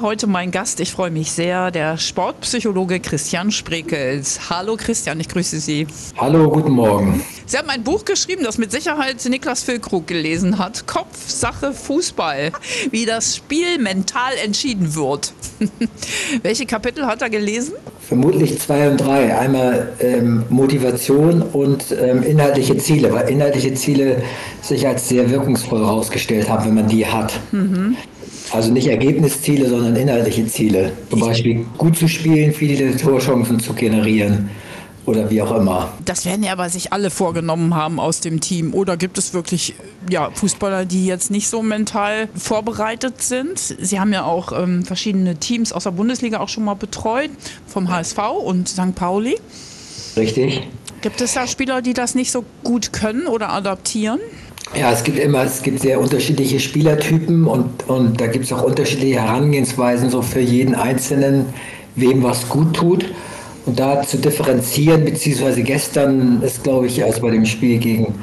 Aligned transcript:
Heute 0.00 0.28
mein 0.28 0.52
Gast, 0.52 0.78
ich 0.78 0.92
freue 0.92 1.10
mich 1.10 1.32
sehr, 1.32 1.72
der 1.72 1.98
Sportpsychologe 1.98 3.00
Christian 3.00 3.50
Sprekels. 3.50 4.48
Hallo 4.48 4.76
Christian, 4.76 5.18
ich 5.18 5.28
grüße 5.28 5.58
Sie. 5.58 5.88
Hallo, 6.16 6.48
guten 6.50 6.70
Morgen. 6.70 7.20
Sie 7.46 7.58
haben 7.58 7.68
ein 7.68 7.82
Buch 7.82 8.04
geschrieben, 8.04 8.44
das 8.44 8.58
mit 8.58 8.70
Sicherheit 8.70 9.16
Niklas 9.28 9.64
Füllkrug 9.64 10.06
gelesen 10.06 10.60
hat. 10.60 10.86
Kopf, 10.86 11.28
Sache, 11.28 11.72
Fußball. 11.72 12.52
Wie 12.92 13.06
das 13.06 13.34
Spiel 13.34 13.78
mental 13.80 14.34
entschieden 14.44 14.94
wird. 14.94 15.32
Welche 16.44 16.66
Kapitel 16.66 17.04
hat 17.04 17.20
er 17.22 17.28
gelesen? 17.28 17.74
Vermutlich 18.06 18.56
zwei 18.60 18.88
und 18.88 18.98
drei. 18.98 19.36
Einmal 19.36 19.96
ähm, 19.98 20.44
Motivation 20.48 21.42
und 21.42 21.90
ähm, 21.90 22.22
inhaltliche 22.22 22.78
Ziele, 22.78 23.12
weil 23.12 23.28
inhaltliche 23.28 23.74
Ziele 23.74 24.22
sich 24.62 24.86
als 24.86 25.08
sehr 25.08 25.28
wirkungsvoll 25.28 25.80
herausgestellt 25.80 26.48
haben, 26.48 26.66
wenn 26.66 26.74
man 26.74 26.86
die 26.86 27.04
hat. 27.04 27.32
Mhm. 27.50 27.96
Also 28.50 28.72
nicht 28.72 28.86
Ergebnisziele, 28.86 29.68
sondern 29.68 29.87
inhaltliche 29.96 30.46
Ziele. 30.46 30.92
Zum 31.10 31.20
Beispiel 31.20 31.64
gut 31.76 31.96
zu 31.96 32.08
spielen, 32.08 32.52
viele 32.52 32.96
Torchancen 32.96 33.60
zu 33.60 33.72
generieren 33.72 34.50
oder 35.08 35.30
wie 35.30 35.40
auch 35.40 35.56
immer. 35.56 35.92
Das 36.04 36.26
werden 36.26 36.42
ja 36.42 36.52
aber 36.52 36.68
sich 36.68 36.92
alle 36.92 37.10
vorgenommen 37.10 37.74
haben 37.74 37.98
aus 37.98 38.20
dem 38.20 38.40
Team. 38.40 38.74
Oder 38.74 38.96
gibt 38.96 39.18
es 39.18 39.32
wirklich 39.32 39.74
ja, 40.10 40.30
Fußballer, 40.30 40.84
die 40.84 41.06
jetzt 41.06 41.30
nicht 41.30 41.48
so 41.48 41.62
mental 41.62 42.28
vorbereitet 42.36 43.22
sind? 43.22 43.58
Sie 43.58 43.98
haben 43.98 44.12
ja 44.12 44.24
auch 44.24 44.52
ähm, 44.52 44.84
verschiedene 44.84 45.36
Teams 45.36 45.72
aus 45.72 45.84
der 45.84 45.92
Bundesliga 45.92 46.40
auch 46.40 46.48
schon 46.48 46.64
mal 46.64 46.74
betreut, 46.74 47.30
vom 47.66 47.88
HSV 47.88 48.18
und 48.44 48.68
St. 48.68 48.94
Pauli. 48.94 49.36
Richtig. 50.16 50.62
Gibt 51.00 51.20
es 51.20 51.34
da 51.34 51.46
Spieler, 51.46 51.80
die 51.80 51.94
das 51.94 52.14
nicht 52.14 52.30
so 52.30 52.44
gut 52.62 52.92
können 52.92 53.26
oder 53.26 53.50
adaptieren? 53.50 54.20
Ja, 54.74 54.92
es 54.92 55.02
gibt 55.02 55.18
immer, 55.18 55.44
es 55.44 55.62
gibt 55.62 55.80
sehr 55.80 55.98
unterschiedliche 55.98 56.60
Spielertypen 56.60 57.46
und, 57.46 57.88
und 57.88 58.20
da 58.20 58.26
gibt 58.26 58.44
es 58.44 58.52
auch 58.52 58.62
unterschiedliche 58.62 59.20
Herangehensweisen 59.20 60.10
so 60.10 60.20
für 60.22 60.40
jeden 60.40 60.74
Einzelnen, 60.74 61.46
wem 61.96 62.22
was 62.22 62.48
gut 62.48 62.74
tut. 62.74 63.06
Und 63.66 63.78
da 63.80 64.02
zu 64.02 64.18
differenzieren, 64.18 65.04
beziehungsweise 65.04 65.62
gestern 65.62 66.42
ist, 66.42 66.62
glaube 66.64 66.86
ich, 66.86 67.02
also 67.04 67.20
bei 67.20 67.30
dem 67.30 67.44
Spiel 67.44 67.78
gegen 67.78 68.14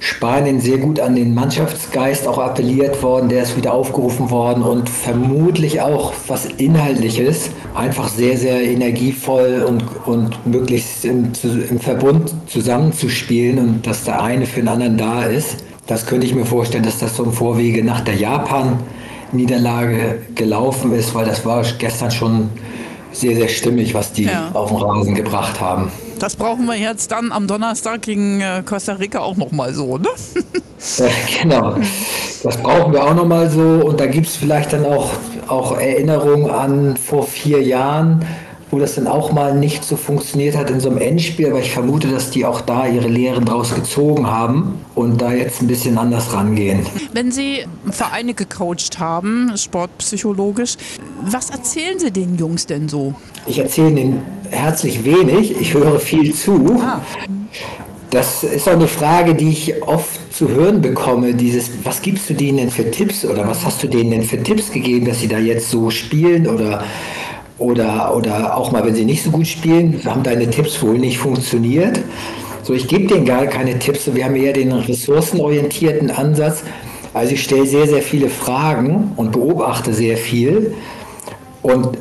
Spanien 0.00 0.60
sehr 0.60 0.78
gut 0.78 0.98
an 0.98 1.14
den 1.14 1.32
Mannschaftsgeist 1.32 2.26
auch 2.26 2.38
appelliert 2.38 3.02
worden, 3.02 3.28
der 3.28 3.44
ist 3.44 3.56
wieder 3.56 3.72
aufgerufen 3.72 4.30
worden 4.30 4.64
und 4.64 4.88
vermutlich 4.88 5.80
auch 5.80 6.12
was 6.26 6.46
Inhaltliches, 6.46 7.50
einfach 7.74 8.08
sehr, 8.08 8.36
sehr 8.36 8.60
energievoll 8.62 9.64
und, 9.66 9.84
und 10.06 10.44
möglichst 10.44 11.04
im, 11.04 11.30
im 11.70 11.78
Verbund 11.78 12.34
zusammenzuspielen 12.48 13.58
und 13.58 13.86
dass 13.86 14.02
der 14.04 14.20
eine 14.20 14.44
für 14.44 14.60
den 14.60 14.68
anderen 14.68 14.98
da 14.98 15.22
ist. 15.22 15.58
Das 15.86 16.06
könnte 16.06 16.26
ich 16.26 16.34
mir 16.34 16.46
vorstellen, 16.46 16.84
dass 16.84 16.98
das 16.98 17.16
so 17.16 17.24
im 17.24 17.32
Vorwege 17.32 17.84
nach 17.84 18.02
der 18.02 18.14
Japan-Niederlage 18.14 20.22
gelaufen 20.34 20.92
ist, 20.92 21.14
weil 21.14 21.26
das 21.26 21.44
war 21.44 21.62
gestern 21.78 22.10
schon 22.10 22.50
sehr, 23.12 23.36
sehr 23.36 23.48
stimmig, 23.48 23.94
was 23.94 24.12
die 24.12 24.24
ja. 24.24 24.50
auf 24.54 24.70
den 24.70 24.78
Rasen 24.78 25.14
gebracht 25.14 25.60
haben. 25.60 25.90
Das 26.18 26.36
brauchen 26.36 26.66
wir 26.66 26.76
jetzt 26.76 27.10
dann 27.10 27.32
am 27.32 27.46
Donnerstag 27.46 28.02
gegen 28.02 28.40
äh, 28.40 28.62
Costa 28.64 28.94
Rica 28.94 29.18
auch 29.18 29.36
nochmal 29.36 29.74
so, 29.74 29.98
ne? 29.98 30.08
ja, 30.98 31.06
genau. 31.42 31.74
Das 32.42 32.56
brauchen 32.56 32.92
wir 32.92 33.04
auch 33.04 33.14
nochmal 33.14 33.50
so. 33.50 33.60
Und 33.60 33.98
da 33.98 34.06
gibt 34.06 34.28
es 34.28 34.36
vielleicht 34.36 34.72
dann 34.72 34.84
auch, 34.84 35.10
auch 35.48 35.78
Erinnerungen 35.78 36.48
an 36.48 36.96
vor 36.96 37.26
vier 37.26 37.62
Jahren, 37.62 38.24
wo 38.72 38.78
das 38.78 38.94
dann 38.94 39.06
auch 39.06 39.32
mal 39.32 39.54
nicht 39.54 39.84
so 39.84 39.96
funktioniert 39.96 40.56
hat 40.56 40.70
in 40.70 40.80
so 40.80 40.88
einem 40.88 40.98
Endspiel, 40.98 41.50
aber 41.50 41.60
ich 41.60 41.70
vermute, 41.70 42.08
dass 42.08 42.30
die 42.30 42.46
auch 42.46 42.62
da 42.62 42.86
ihre 42.86 43.06
Lehren 43.06 43.44
draus 43.44 43.74
gezogen 43.74 44.26
haben 44.26 44.80
und 44.94 45.20
da 45.20 45.30
jetzt 45.30 45.60
ein 45.60 45.66
bisschen 45.66 45.98
anders 45.98 46.32
rangehen. 46.32 46.86
Wenn 47.12 47.30
Sie 47.30 47.66
Vereine 47.90 48.32
gecoacht 48.32 48.98
haben, 48.98 49.52
sportpsychologisch, 49.56 50.76
was 51.20 51.50
erzählen 51.50 51.98
Sie 51.98 52.10
den 52.10 52.38
Jungs 52.38 52.64
denn 52.64 52.88
so? 52.88 53.14
Ich 53.46 53.58
erzähle 53.58 53.90
ihnen 54.00 54.22
herzlich 54.50 55.04
wenig, 55.04 55.60
ich 55.60 55.74
höre 55.74 56.00
viel 56.00 56.34
zu. 56.34 56.80
Ah. 56.82 57.02
Das 58.08 58.42
ist 58.42 58.68
auch 58.68 58.72
eine 58.72 58.88
Frage, 58.88 59.34
die 59.34 59.50
ich 59.50 59.82
oft 59.82 60.34
zu 60.34 60.48
hören 60.48 60.80
bekomme, 60.80 61.34
dieses, 61.34 61.70
was 61.84 62.00
gibst 62.00 62.28
du 62.30 62.34
denen 62.34 62.58
denn 62.58 62.70
für 62.70 62.90
Tipps 62.90 63.24
oder 63.24 63.46
was 63.46 63.64
hast 63.66 63.82
du 63.82 63.86
denen 63.86 64.10
denn 64.10 64.22
für 64.22 64.42
Tipps 64.42 64.70
gegeben, 64.70 65.06
dass 65.06 65.20
sie 65.20 65.28
da 65.28 65.38
jetzt 65.38 65.70
so 65.70 65.90
spielen 65.90 66.46
oder 66.46 66.84
oder, 67.62 68.14
oder 68.14 68.56
auch 68.56 68.72
mal, 68.72 68.84
wenn 68.84 68.94
sie 68.94 69.04
nicht 69.04 69.22
so 69.22 69.30
gut 69.30 69.46
spielen, 69.46 70.00
haben 70.04 70.22
deine 70.22 70.50
Tipps 70.50 70.82
wohl 70.82 70.98
nicht 70.98 71.18
funktioniert. 71.18 72.00
So, 72.64 72.74
ich 72.74 72.88
gebe 72.88 73.06
denen 73.06 73.24
gar 73.24 73.46
keine 73.46 73.78
Tipps. 73.78 74.12
Wir 74.12 74.24
haben 74.24 74.36
eher 74.36 74.52
den 74.52 74.72
ressourcenorientierten 74.72 76.10
Ansatz. 76.10 76.62
Also 77.14 77.34
ich 77.34 77.42
stelle 77.42 77.66
sehr, 77.66 77.86
sehr 77.86 78.02
viele 78.02 78.28
Fragen 78.28 79.12
und 79.16 79.32
beobachte 79.32 79.94
sehr 79.94 80.16
viel 80.16 80.74
und 81.62 81.98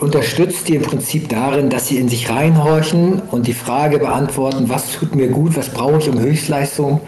unterstütze 0.00 0.64
die 0.64 0.76
im 0.76 0.82
Prinzip 0.82 1.28
darin, 1.28 1.70
dass 1.70 1.88
sie 1.88 1.98
in 1.98 2.08
sich 2.08 2.30
reinhorchen 2.30 3.22
und 3.30 3.46
die 3.46 3.52
Frage 3.52 3.98
beantworten, 3.98 4.68
was 4.68 4.92
tut 4.92 5.14
mir 5.14 5.28
gut, 5.28 5.56
was 5.56 5.70
brauche 5.70 5.98
ich, 5.98 6.08
um 6.08 6.18
Höchstleistung 6.18 7.00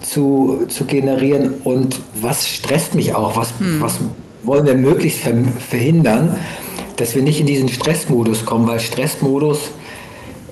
zu, 0.00 0.64
zu 0.68 0.84
generieren 0.84 1.54
und 1.64 2.00
was 2.20 2.46
stresst 2.46 2.94
mich 2.94 3.14
auch, 3.14 3.36
was, 3.36 3.52
hm. 3.58 3.80
was 3.80 3.98
wollen 4.42 4.66
wir 4.66 4.74
möglichst 4.74 5.20
verhindern 5.68 6.36
dass 6.96 7.14
wir 7.14 7.22
nicht 7.22 7.40
in 7.40 7.46
diesen 7.46 7.68
Stressmodus 7.68 8.44
kommen, 8.44 8.66
weil 8.66 8.80
Stressmodus 8.80 9.70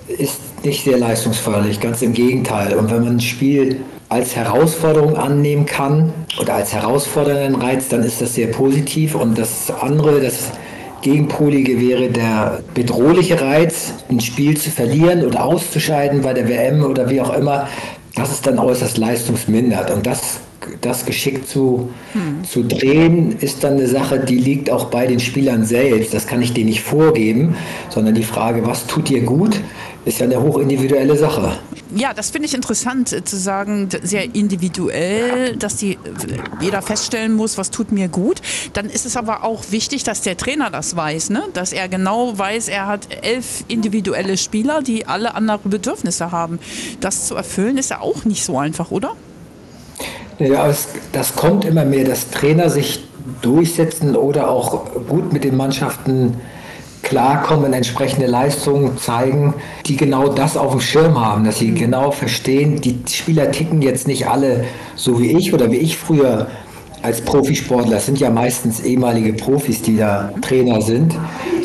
ist 0.08 0.40
nicht 0.64 0.84
sehr 0.84 0.98
leistungsförderlich, 0.98 1.80
ganz 1.80 2.02
im 2.02 2.12
Gegenteil. 2.12 2.74
Und 2.74 2.90
wenn 2.90 3.04
man 3.04 3.16
ein 3.16 3.20
Spiel 3.20 3.80
als 4.08 4.34
Herausforderung 4.36 5.16
annehmen 5.16 5.66
kann 5.66 6.12
oder 6.40 6.54
als 6.54 6.74
herausfordernden 6.74 7.60
Reiz, 7.60 7.88
dann 7.88 8.02
ist 8.02 8.20
das 8.20 8.34
sehr 8.34 8.48
positiv. 8.48 9.14
Und 9.14 9.38
das 9.38 9.70
andere, 9.70 10.20
das 10.20 10.50
Gegenpolige 11.02 11.80
wäre 11.80 12.08
der 12.08 12.60
bedrohliche 12.74 13.40
Reiz, 13.40 13.94
ein 14.10 14.20
Spiel 14.20 14.56
zu 14.56 14.70
verlieren 14.70 15.24
oder 15.24 15.44
auszuscheiden 15.44 16.22
bei 16.22 16.34
der 16.34 16.48
WM 16.48 16.84
oder 16.84 17.08
wie 17.08 17.20
auch 17.20 17.34
immer. 17.34 17.68
Das 18.14 18.32
ist 18.32 18.46
dann 18.46 18.58
äußerst 18.58 18.98
leistungsmindert. 18.98 19.90
Und 19.90 20.06
das 20.06 20.40
das 20.80 21.06
geschickt 21.06 21.48
zu, 21.48 21.90
hm. 22.12 22.44
zu 22.44 22.62
drehen, 22.64 23.36
ist 23.40 23.64
dann 23.64 23.74
eine 23.74 23.86
Sache, 23.86 24.20
die 24.20 24.38
liegt 24.38 24.70
auch 24.70 24.86
bei 24.86 25.06
den 25.06 25.20
Spielern 25.20 25.64
selbst. 25.64 26.14
Das 26.14 26.26
kann 26.26 26.42
ich 26.42 26.52
denen 26.52 26.68
nicht 26.68 26.82
vorgeben, 26.82 27.56
sondern 27.88 28.14
die 28.14 28.22
Frage, 28.22 28.66
was 28.66 28.86
tut 28.86 29.08
dir 29.08 29.22
gut, 29.22 29.60
ist 30.04 30.18
ja 30.18 30.26
eine 30.26 30.40
hochindividuelle 30.40 31.16
Sache. 31.16 31.58
Ja, 31.94 32.14
das 32.14 32.30
finde 32.30 32.46
ich 32.46 32.54
interessant 32.54 33.12
äh, 33.12 33.24
zu 33.24 33.36
sagen, 33.36 33.88
sehr 34.02 34.34
individuell, 34.34 35.56
dass 35.56 35.76
die, 35.76 35.94
äh, 35.94 35.98
jeder 36.60 36.82
feststellen 36.82 37.34
muss, 37.34 37.58
was 37.58 37.70
tut 37.70 37.90
mir 37.92 38.08
gut. 38.08 38.40
Dann 38.72 38.86
ist 38.86 39.06
es 39.06 39.16
aber 39.16 39.44
auch 39.44 39.64
wichtig, 39.70 40.04
dass 40.04 40.22
der 40.22 40.36
Trainer 40.36 40.70
das 40.70 40.96
weiß, 40.96 41.30
ne? 41.30 41.42
dass 41.52 41.72
er 41.72 41.88
genau 41.88 42.38
weiß, 42.38 42.68
er 42.68 42.86
hat 42.86 43.08
elf 43.22 43.64
individuelle 43.68 44.36
Spieler, 44.36 44.82
die 44.82 45.06
alle 45.06 45.34
andere 45.34 45.58
Bedürfnisse 45.64 46.30
haben. 46.30 46.60
Das 47.00 47.26
zu 47.26 47.34
erfüllen 47.34 47.76
ist 47.76 47.90
ja 47.90 48.00
auch 48.00 48.24
nicht 48.24 48.44
so 48.44 48.58
einfach, 48.58 48.90
oder? 48.90 49.16
Das 51.12 51.36
kommt 51.36 51.64
immer 51.64 51.84
mehr, 51.84 52.04
dass 52.04 52.30
Trainer 52.30 52.70
sich 52.70 53.04
durchsetzen 53.42 54.16
oder 54.16 54.50
auch 54.50 54.86
gut 55.08 55.32
mit 55.32 55.44
den 55.44 55.56
Mannschaften 55.56 56.36
klarkommen, 57.02 57.72
entsprechende 57.72 58.26
Leistungen 58.26 58.98
zeigen, 58.98 59.54
die 59.86 59.96
genau 59.96 60.28
das 60.28 60.56
auf 60.56 60.72
dem 60.72 60.80
Schirm 60.80 61.18
haben, 61.18 61.44
dass 61.44 61.58
sie 61.58 61.72
genau 61.72 62.10
verstehen, 62.10 62.80
die 62.80 63.00
Spieler 63.08 63.50
ticken 63.50 63.82
jetzt 63.82 64.06
nicht 64.06 64.28
alle 64.28 64.64
so 64.96 65.20
wie 65.20 65.36
ich 65.36 65.52
oder 65.52 65.70
wie 65.70 65.78
ich 65.78 65.96
früher 65.96 66.46
als 67.02 67.22
Profisportler, 67.22 67.96
es 67.96 68.06
sind 68.06 68.20
ja 68.20 68.30
meistens 68.30 68.80
ehemalige 68.80 69.32
Profis, 69.32 69.80
die 69.80 69.96
da 69.96 70.32
Trainer 70.42 70.82
sind, 70.82 71.16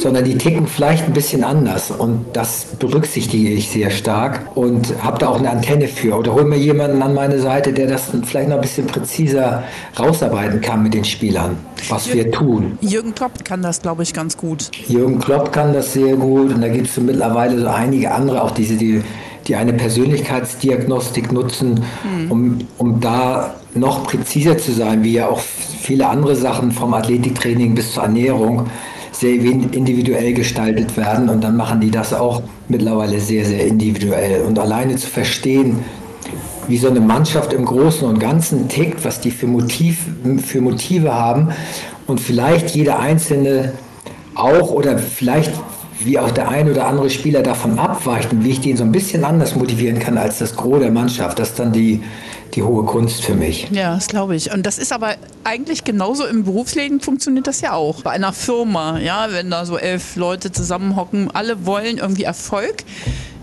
sondern 0.06 0.24
die 0.24 0.38
ticken 0.38 0.68
vielleicht 0.68 1.06
ein 1.06 1.14
bisschen 1.14 1.44
anders 1.44 1.90
und 1.90 2.26
das 2.34 2.68
berücksichtige 2.78 3.50
ich 3.50 3.70
sehr 3.70 3.90
stark 3.90 4.56
und 4.56 4.94
habe 5.02 5.18
da 5.18 5.30
auch 5.30 5.40
eine 5.40 5.50
Antenne 5.50 5.88
für 5.88 6.16
oder 6.16 6.32
hol 6.36 6.46
mir 6.46 6.60
jemanden 6.60 7.02
an 7.02 7.16
meine 7.16 7.40
Seite, 7.40 7.74
der 7.74 7.88
das 7.88 8.12
vielleicht 8.24 8.50
noch 8.50 8.58
ein 8.58 8.62
bisschen 8.62 8.86
präziser 8.86 9.64
rausarbeiten 9.98 10.62
kann 10.62 10.84
mit 10.84 10.94
den 10.94 11.06
Spielern, 11.06 11.58
was 11.90 12.06
Jürgen, 12.06 12.20
wir 12.20 12.32
tun. 12.32 12.78
Jürgen 12.82 13.16
Klopp 13.16 13.44
kann 13.44 13.64
das, 13.64 13.82
glaube 13.82 14.04
ich, 14.04 14.14
ganz 14.14 14.38
gut. 14.38 14.70
Jürgen 14.88 15.18
Klopp 15.18 15.52
kann 15.52 15.74
das 15.74 15.94
sehr 15.94 16.16
gut 16.18 16.54
und 16.54 16.62
da 16.62 16.68
gibt 16.68 16.86
es 16.86 16.94
so 16.94 17.02
mittlerweile 17.02 17.60
so 17.60 17.66
einige 17.66 18.12
andere, 18.12 18.44
auch 18.44 18.52
diese, 18.52 18.76
die 18.76 19.02
die 19.48 19.56
eine 19.56 19.74
Persönlichkeitsdiagnostik 19.74 21.32
nutzen, 21.32 21.84
hm. 22.02 22.32
um, 22.32 22.58
um 22.78 23.00
da 23.00 23.56
noch 23.76 24.04
präziser 24.04 24.58
zu 24.58 24.72
sein, 24.72 25.04
wie 25.04 25.14
ja 25.14 25.28
auch 25.28 25.40
viele 25.40 26.08
andere 26.08 26.36
Sachen 26.36 26.72
vom 26.72 26.94
Athletiktraining 26.96 27.76
bis 27.76 27.94
zur 27.94 28.04
Ernährung 28.04 28.68
sehr 29.20 29.34
individuell 29.34 30.34
gestaltet 30.34 30.98
werden 30.98 31.30
und 31.30 31.44
dann 31.44 31.56
machen 31.56 31.80
die 31.80 31.92
das 31.92 32.14
auch 32.14 32.42
mittlerweile 32.68 33.20
sehr, 33.20 33.46
sehr 33.46 33.66
individuell. 33.66 34.42
Und 34.42 34.60
alleine 34.60 34.96
zu 34.98 35.08
verstehen, 35.08 35.80
wie 36.68 36.78
so 36.78 36.90
eine 36.90 37.00
Mannschaft 37.00 37.54
im 37.54 37.66
Großen 37.66 38.08
und 38.08 38.20
Ganzen 38.20 38.68
tickt, 38.68 39.06
was 39.06 39.22
die 39.22 39.32
für, 39.32 39.48
Motiv, 39.48 40.00
für 40.44 40.62
Motive 40.62 41.14
haben 41.14 41.50
und 42.08 42.20
vielleicht 42.20 42.72
jeder 42.72 43.00
Einzelne 43.00 43.74
auch 44.34 44.72
oder 44.72 44.98
vielleicht 44.98 45.54
wie 46.00 46.20
auch 46.20 46.32
der 46.32 46.50
ein 46.50 46.70
oder 46.70 46.88
andere 46.88 47.10
Spieler 47.10 47.42
davon 47.42 47.80
abweicht 47.80 48.32
und 48.34 48.44
wie 48.44 48.52
ich 48.52 48.62
den 48.62 48.76
so 48.78 48.84
ein 48.84 48.92
bisschen 48.92 49.24
anders 49.24 49.56
motivieren 49.56 50.00
kann 50.00 50.18
als 50.18 50.40
das 50.40 50.56
Gros 50.56 50.80
der 50.80 50.92
Mannschaft. 50.92 51.40
Das 51.40 51.50
ist 51.50 51.60
dann 51.60 51.72
die, 51.72 52.04
die 52.54 52.64
hohe 52.64 52.84
Kunst 52.84 53.24
für 53.24 53.34
mich. 53.34 53.68
Ja, 53.72 53.96
das 53.96 54.08
glaube 54.08 54.36
ich. 54.36 54.54
Und 54.54 54.66
das 54.66 54.78
ist 54.78 54.92
aber 54.92 55.16
eigentlich 55.44 55.84
genauso 55.84 56.26
im 56.26 56.44
Berufsleben 56.44 57.00
funktioniert 57.00 57.48
das 57.48 57.62
ja 57.62 57.74
auch. 57.74 58.02
Bei 58.02 58.12
einer 58.12 58.34
Firma, 58.34 59.00
ja, 59.00 59.28
wenn 59.32 59.50
da 59.50 59.66
so 59.66 59.78
elf 59.78 60.16
Leute 60.16 60.52
zusammenhocken, 60.52 61.32
alle 61.34 61.66
wollen 61.66 61.98
irgendwie 61.98 62.24
Erfolg. 62.24 62.84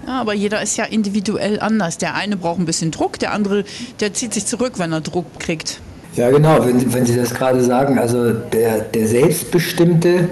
Ja, 0.07 0.21
aber 0.21 0.35
jeder 0.35 0.61
ist 0.63 0.77
ja 0.77 0.85
individuell 0.85 1.61
anders. 1.61 1.97
Der 1.97 2.15
eine 2.15 2.37
braucht 2.37 2.59
ein 2.59 2.67
bisschen 2.67 2.91
Druck, 2.91 3.19
der 3.19 3.33
andere, 3.33 3.65
der 4.01 4.13
zieht 4.13 4.35
sich 4.35 4.47
zurück, 4.47 4.75
wenn 4.77 4.93
er 4.93 5.01
Druck 5.01 5.39
kriegt. 5.39 5.81
Ja, 6.17 6.31
genau, 6.31 6.67
wenn, 6.67 6.93
wenn 6.93 7.07
Sie 7.07 7.17
das 7.17 7.33
gerade 7.33 7.63
sagen, 7.65 7.99
also 7.99 8.33
der, 8.33 8.81
der 8.81 9.07
selbstbestimmte 9.07 10.29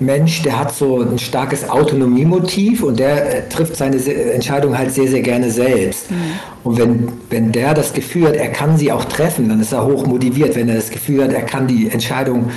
Mensch, 0.00 0.42
der 0.42 0.58
hat 0.58 0.74
so 0.74 1.02
ein 1.02 1.18
starkes 1.18 1.68
Autonomiemotiv 1.68 2.82
und 2.82 2.98
der 2.98 3.36
äh, 3.36 3.48
trifft 3.48 3.76
seine 3.76 3.96
Entscheidung 4.32 4.76
halt 4.76 4.92
sehr, 4.92 5.08
sehr 5.08 5.20
gerne 5.20 5.50
selbst. 5.50 6.10
Mhm. 6.10 6.16
Und 6.64 6.78
wenn, 6.78 7.08
wenn 7.28 7.52
der 7.52 7.74
das 7.74 7.92
Gefühl 7.92 8.28
hat, 8.28 8.34
er 8.34 8.48
kann 8.48 8.78
sie 8.78 8.90
auch 8.90 9.04
treffen, 9.04 9.50
dann 9.50 9.60
ist 9.60 9.72
er 9.72 9.84
hoch 9.84 10.06
motiviert. 10.06 10.56
Wenn 10.56 10.70
er 10.70 10.76
das 10.76 10.90
Gefühl 10.90 11.24
hat, 11.24 11.32
er 11.32 11.42
kann 11.42 11.66
die 11.66 11.90
Entscheidung 11.90 12.50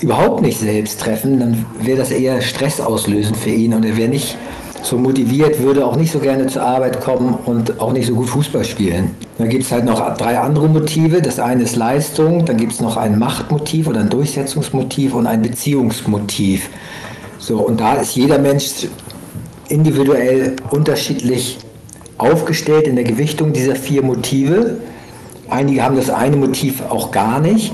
überhaupt 0.00 0.40
nicht 0.40 0.58
selbst 0.58 1.00
treffen, 1.00 1.38
dann 1.38 1.66
wäre 1.82 1.98
das 1.98 2.10
eher 2.10 2.40
Stress 2.40 2.80
auslösen 2.80 3.34
für 3.34 3.50
ihn 3.50 3.74
und 3.74 3.84
er 3.84 3.98
wäre 3.98 4.08
nicht 4.08 4.38
so 4.82 4.96
motiviert, 4.96 5.60
würde 5.60 5.84
auch 5.84 5.96
nicht 5.96 6.12
so 6.12 6.18
gerne 6.18 6.46
zur 6.46 6.62
Arbeit 6.62 7.00
kommen 7.00 7.38
und 7.46 7.80
auch 7.80 7.92
nicht 7.92 8.06
so 8.06 8.14
gut 8.14 8.28
Fußball 8.28 8.64
spielen. 8.64 9.14
Dann 9.38 9.48
gibt 9.48 9.64
es 9.64 9.72
halt 9.72 9.84
noch 9.84 10.16
drei 10.16 10.38
andere 10.38 10.68
Motive. 10.68 11.22
Das 11.22 11.38
eine 11.38 11.62
ist 11.62 11.76
Leistung, 11.76 12.44
dann 12.44 12.56
gibt 12.56 12.72
es 12.72 12.80
noch 12.80 12.96
ein 12.96 13.18
Machtmotiv 13.18 13.88
oder 13.88 14.00
ein 14.00 14.10
Durchsetzungsmotiv 14.10 15.14
und 15.14 15.26
ein 15.26 15.42
Beziehungsmotiv. 15.42 16.68
So, 17.38 17.58
und 17.58 17.80
da 17.80 17.94
ist 17.94 18.14
jeder 18.16 18.38
Mensch 18.38 18.86
individuell 19.68 20.56
unterschiedlich 20.70 21.58
aufgestellt 22.18 22.86
in 22.86 22.96
der 22.96 23.04
Gewichtung 23.04 23.52
dieser 23.52 23.76
vier 23.76 24.02
Motive. 24.02 24.78
Einige 25.48 25.82
haben 25.82 25.96
das 25.96 26.10
eine 26.10 26.36
Motiv 26.36 26.82
auch 26.88 27.10
gar 27.10 27.40
nicht. 27.40 27.72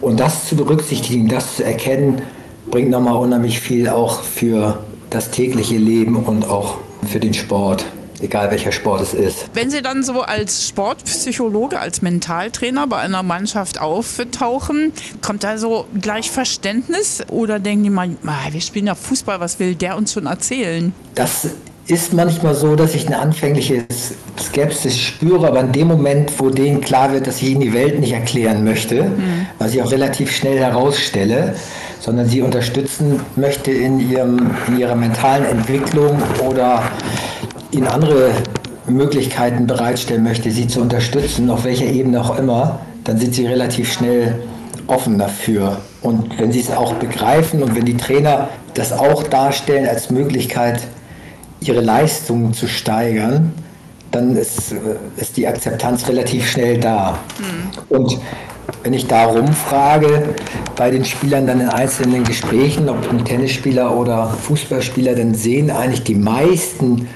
Und 0.00 0.20
das 0.20 0.46
zu 0.46 0.56
berücksichtigen, 0.56 1.28
das 1.28 1.56
zu 1.56 1.64
erkennen, 1.64 2.22
bringt 2.70 2.90
nochmal 2.90 3.16
unheimlich 3.16 3.60
viel 3.60 3.88
auch 3.88 4.22
für 4.22 4.78
das 5.10 5.30
tägliche 5.30 5.76
Leben 5.76 6.16
und 6.16 6.48
auch 6.48 6.78
für 7.10 7.20
den 7.20 7.34
Sport 7.34 7.86
egal 8.20 8.50
welcher 8.50 8.72
Sport 8.72 9.02
es 9.02 9.14
ist. 9.14 9.50
Wenn 9.54 9.70
Sie 9.70 9.82
dann 9.82 10.02
so 10.02 10.22
als 10.22 10.68
Sportpsychologe, 10.68 11.78
als 11.78 12.02
Mentaltrainer 12.02 12.86
bei 12.86 12.98
einer 12.98 13.22
Mannschaft 13.22 13.80
auftauchen, 13.80 14.92
kommt 15.22 15.44
da 15.44 15.58
so 15.58 15.86
gleich 16.00 16.30
Verständnis 16.30 17.22
oder 17.30 17.58
denken 17.58 17.84
die 17.84 17.90
mal, 17.90 18.10
ah, 18.26 18.46
wir 18.50 18.60
spielen 18.60 18.86
ja 18.86 18.94
Fußball, 18.94 19.40
was 19.40 19.58
will 19.58 19.74
der 19.74 19.96
uns 19.96 20.12
schon 20.12 20.26
erzählen? 20.26 20.94
Das 21.14 21.48
ist 21.88 22.12
manchmal 22.12 22.54
so, 22.54 22.74
dass 22.74 22.94
ich 22.94 23.06
eine 23.06 23.18
anfängliche 23.18 23.84
Skepsis 24.38 24.98
spüre, 24.98 25.46
aber 25.46 25.60
in 25.60 25.72
dem 25.72 25.88
Moment, 25.88 26.32
wo 26.38 26.50
denen 26.50 26.80
klar 26.80 27.12
wird, 27.12 27.26
dass 27.26 27.40
ich 27.40 27.50
ihnen 27.50 27.60
die 27.60 27.72
Welt 27.72 28.00
nicht 28.00 28.12
erklären 28.12 28.64
möchte, 28.64 29.04
mhm. 29.04 29.46
was 29.58 29.72
ich 29.72 29.82
auch 29.82 29.92
relativ 29.92 30.34
schnell 30.34 30.58
herausstelle, 30.58 31.54
sondern 32.00 32.28
sie 32.28 32.42
unterstützen 32.42 33.20
möchte 33.36 33.70
in, 33.70 34.10
ihrem, 34.10 34.50
in 34.66 34.78
ihrer 34.78 34.96
mentalen 34.96 35.44
Entwicklung 35.44 36.20
oder 36.48 36.82
ihnen 37.70 37.86
andere 37.86 38.30
Möglichkeiten 38.88 39.66
bereitstellen 39.66 40.24
möchte, 40.24 40.50
sie 40.50 40.66
zu 40.66 40.80
unterstützen, 40.80 41.50
auf 41.50 41.64
welcher 41.64 41.86
Ebene 41.86 42.20
auch 42.20 42.38
immer, 42.38 42.80
dann 43.04 43.18
sind 43.18 43.34
sie 43.34 43.46
relativ 43.46 43.92
schnell 43.92 44.34
offen 44.88 45.18
dafür. 45.18 45.78
Und 46.02 46.38
wenn 46.38 46.52
sie 46.52 46.60
es 46.60 46.70
auch 46.70 46.94
begreifen 46.94 47.62
und 47.62 47.74
wenn 47.74 47.84
die 47.84 47.96
Trainer 47.96 48.48
das 48.74 48.92
auch 48.92 49.22
darstellen 49.24 49.88
als 49.88 50.10
Möglichkeit, 50.10 50.80
ihre 51.60 51.80
Leistungen 51.80 52.52
zu 52.52 52.66
steigern, 52.66 53.52
dann 54.10 54.36
ist, 54.36 54.72
äh, 54.72 54.76
ist 55.16 55.36
die 55.36 55.46
Akzeptanz 55.46 56.08
relativ 56.08 56.48
schnell 56.50 56.78
da. 56.78 57.18
Mhm. 57.38 57.96
Und 57.96 58.18
wenn 58.82 58.92
ich 58.92 59.06
darum 59.06 59.52
frage, 59.52 60.34
bei 60.76 60.90
den 60.90 61.04
Spielern 61.04 61.46
dann 61.46 61.60
in 61.60 61.68
einzelnen 61.68 62.24
Gesprächen, 62.24 62.88
ob 62.88 63.08
ein 63.10 63.24
Tennisspieler 63.24 63.96
oder 63.96 64.28
Fußballspieler, 64.28 65.14
dann 65.14 65.34
sehen 65.34 65.70
eigentlich 65.70 66.02
die 66.02 66.14
meisten 66.14 67.08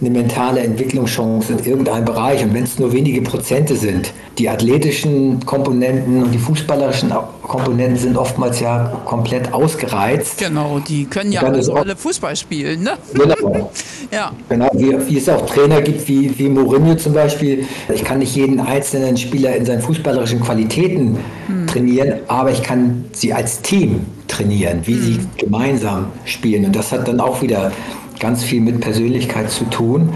eine 0.00 0.10
mentale 0.10 0.60
Entwicklungschance 0.60 1.52
in 1.52 1.64
irgendeinem 1.64 2.04
Bereich. 2.04 2.42
Und 2.44 2.54
wenn 2.54 2.62
es 2.62 2.78
nur 2.78 2.92
wenige 2.92 3.20
Prozente 3.22 3.74
sind, 3.74 4.12
die 4.38 4.48
athletischen 4.48 5.44
Komponenten 5.44 6.22
und 6.22 6.32
die 6.32 6.38
fußballerischen 6.38 7.12
Komponenten 7.42 7.96
sind 7.96 8.16
oftmals 8.16 8.60
ja 8.60 8.92
komplett 9.04 9.52
ausgereizt. 9.52 10.38
Genau, 10.38 10.78
die 10.78 11.04
können 11.06 11.32
ja 11.32 11.42
also 11.42 11.74
alle 11.74 11.96
Fußball 11.96 12.36
spielen. 12.36 12.84
Ne? 12.84 12.92
Genau. 13.12 13.70
ja. 14.12 14.32
genau 14.48 14.70
wie, 14.74 14.96
wie, 15.08 15.18
es 15.18 15.28
auch 15.28 15.44
Trainer 15.46 15.82
gibt, 15.82 16.06
wie, 16.06 16.38
wie 16.38 16.48
Mourinho 16.48 16.94
zum 16.94 17.14
Beispiel. 17.14 17.66
Ich 17.92 18.04
kann 18.04 18.20
nicht 18.20 18.36
jeden 18.36 18.60
einzelnen 18.60 19.16
Spieler 19.16 19.56
in 19.56 19.66
seinen 19.66 19.82
fußballerischen 19.82 20.40
Qualitäten 20.40 21.18
hm. 21.48 21.66
trainieren, 21.66 22.20
aber 22.28 22.52
ich 22.52 22.62
kann 22.62 23.06
sie 23.12 23.32
als 23.32 23.60
Team 23.62 24.06
trainieren, 24.28 24.80
wie 24.84 24.94
hm. 24.94 25.02
sie 25.02 25.18
gemeinsam 25.38 26.12
spielen. 26.24 26.66
Und 26.66 26.76
das 26.76 26.92
hat 26.92 27.08
dann 27.08 27.18
auch 27.18 27.42
wieder 27.42 27.72
ganz 28.20 28.44
viel 28.44 28.60
mit 28.60 28.80
Persönlichkeit 28.80 29.50
zu 29.50 29.64
tun. 29.64 30.12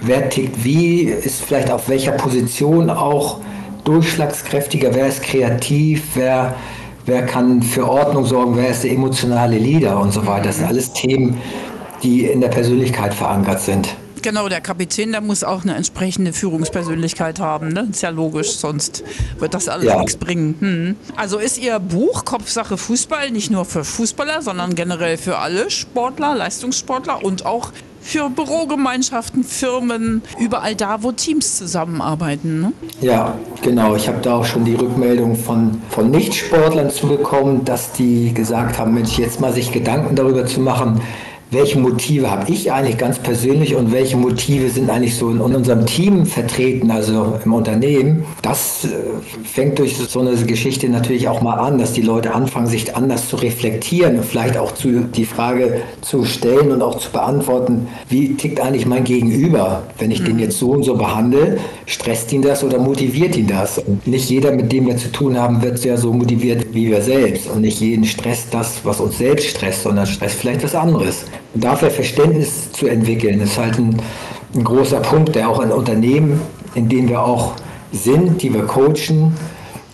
Wer 0.00 0.28
tickt 0.28 0.64
wie, 0.64 1.02
ist 1.02 1.42
vielleicht 1.42 1.70
auf 1.70 1.88
welcher 1.88 2.12
Position 2.12 2.90
auch 2.90 3.38
durchschlagskräftiger, 3.84 4.94
wer 4.94 5.06
ist 5.06 5.22
kreativ, 5.22 6.02
wer, 6.14 6.54
wer 7.06 7.24
kann 7.26 7.62
für 7.62 7.88
Ordnung 7.88 8.24
sorgen, 8.24 8.56
wer 8.56 8.68
ist 8.68 8.84
der 8.84 8.92
emotionale 8.92 9.58
Leader 9.58 10.00
und 10.00 10.12
so 10.12 10.26
weiter. 10.26 10.46
Das 10.46 10.58
sind 10.58 10.66
alles 10.66 10.92
Themen, 10.92 11.38
die 12.02 12.26
in 12.26 12.40
der 12.40 12.48
Persönlichkeit 12.48 13.14
verankert 13.14 13.60
sind. 13.60 13.94
Genau, 14.22 14.48
der 14.48 14.60
Kapitän, 14.60 15.10
der 15.10 15.20
muss 15.20 15.42
auch 15.42 15.64
eine 15.64 15.74
entsprechende 15.74 16.32
Führungspersönlichkeit 16.32 17.40
haben. 17.40 17.68
Ne? 17.68 17.88
Ist 17.90 18.02
ja 18.02 18.10
logisch, 18.10 18.52
sonst 18.52 19.02
wird 19.38 19.52
das 19.52 19.68
alles 19.68 19.86
ja. 19.86 19.98
nichts 19.98 20.16
bringen. 20.16 20.54
Hm. 20.60 20.96
Also 21.16 21.38
ist 21.38 21.58
Ihr 21.58 21.80
Buch 21.80 22.24
Kopfsache 22.24 22.76
Fußball 22.76 23.32
nicht 23.32 23.50
nur 23.50 23.64
für 23.64 23.82
Fußballer, 23.84 24.42
sondern 24.42 24.76
generell 24.76 25.16
für 25.16 25.38
alle 25.38 25.70
Sportler, 25.70 26.36
Leistungssportler 26.36 27.24
und 27.24 27.44
auch 27.44 27.72
für 28.00 28.28
Bürogemeinschaften, 28.30 29.44
Firmen, 29.44 30.22
überall 30.38 30.74
da, 30.74 31.02
wo 31.02 31.12
Teams 31.12 31.58
zusammenarbeiten. 31.58 32.60
Ne? 32.60 32.72
Ja, 33.00 33.38
genau. 33.62 33.94
Ich 33.96 34.08
habe 34.08 34.18
da 34.20 34.36
auch 34.36 34.44
schon 34.44 34.64
die 34.64 34.74
Rückmeldung 34.74 35.36
von, 35.36 35.80
von 35.88 36.10
Nichtsportlern 36.10 36.90
zugekommen, 36.90 37.64
dass 37.64 37.92
die 37.92 38.34
gesagt 38.34 38.78
haben, 38.78 38.94
Mensch, 38.94 39.18
jetzt 39.18 39.40
mal 39.40 39.52
sich 39.52 39.72
Gedanken 39.72 40.16
darüber 40.16 40.46
zu 40.46 40.60
machen, 40.60 41.00
welche 41.52 41.78
Motive 41.78 42.30
habe 42.30 42.50
ich 42.50 42.72
eigentlich 42.72 42.96
ganz 42.96 43.18
persönlich 43.18 43.76
und 43.76 43.92
welche 43.92 44.16
Motive 44.16 44.70
sind 44.70 44.88
eigentlich 44.88 45.16
so 45.16 45.30
in 45.30 45.38
unserem 45.38 45.84
Team 45.84 46.24
vertreten, 46.24 46.90
also 46.90 47.38
im 47.44 47.52
Unternehmen. 47.52 48.24
Das 48.40 48.86
äh, 48.86 48.88
fängt 49.44 49.78
durch 49.78 49.96
so 49.96 50.20
eine 50.20 50.34
Geschichte 50.34 50.88
natürlich 50.88 51.28
auch 51.28 51.42
mal 51.42 51.56
an, 51.56 51.76
dass 51.76 51.92
die 51.92 52.00
Leute 52.00 52.34
anfangen, 52.34 52.66
sich 52.66 52.96
anders 52.96 53.28
zu 53.28 53.36
reflektieren 53.36 54.16
und 54.16 54.24
vielleicht 54.24 54.56
auch 54.56 54.72
zu, 54.72 55.02
die 55.02 55.26
Frage 55.26 55.82
zu 56.00 56.24
stellen 56.24 56.72
und 56.72 56.80
auch 56.80 56.98
zu 56.98 57.10
beantworten, 57.10 57.86
wie 58.08 58.34
tickt 58.34 58.58
eigentlich 58.58 58.86
mein 58.86 59.04
Gegenüber, 59.04 59.82
wenn 59.98 60.10
ich 60.10 60.22
mhm. 60.22 60.26
den 60.26 60.38
jetzt 60.38 60.58
so 60.58 60.70
und 60.70 60.84
so 60.84 60.96
behandle, 60.96 61.58
stresst 61.84 62.32
ihn 62.32 62.40
das 62.40 62.64
oder 62.64 62.78
motiviert 62.78 63.36
ihn 63.36 63.46
das? 63.46 63.76
Und 63.76 64.06
nicht 64.06 64.30
jeder, 64.30 64.52
mit 64.52 64.72
dem 64.72 64.86
wir 64.86 64.96
zu 64.96 65.12
tun 65.12 65.38
haben, 65.38 65.62
wird 65.62 65.84
ja 65.84 65.98
so 65.98 66.14
motiviert 66.14 66.72
wie 66.72 66.88
wir 66.88 67.02
selbst 67.02 67.50
und 67.50 67.60
nicht 67.60 67.80
jeden 67.80 68.06
stresst 68.06 68.48
das, 68.52 68.80
was 68.84 69.00
uns 69.00 69.18
selbst 69.18 69.48
stresst, 69.48 69.82
sondern 69.82 70.06
stresst 70.06 70.36
vielleicht 70.36 70.64
was 70.64 70.74
anderes. 70.74 71.26
Dafür 71.54 71.90
Verständnis 71.90 72.72
zu 72.72 72.86
entwickeln, 72.86 73.40
ist 73.40 73.58
halt 73.58 73.78
ein, 73.78 74.00
ein 74.54 74.64
großer 74.64 75.00
Punkt, 75.00 75.34
der 75.34 75.48
auch 75.48 75.60
in 75.60 75.70
Unternehmen, 75.70 76.40
in 76.74 76.88
denen 76.88 77.08
wir 77.08 77.22
auch 77.22 77.54
sind, 77.92 78.42
die 78.42 78.52
wir 78.52 78.64
coachen, 78.64 79.34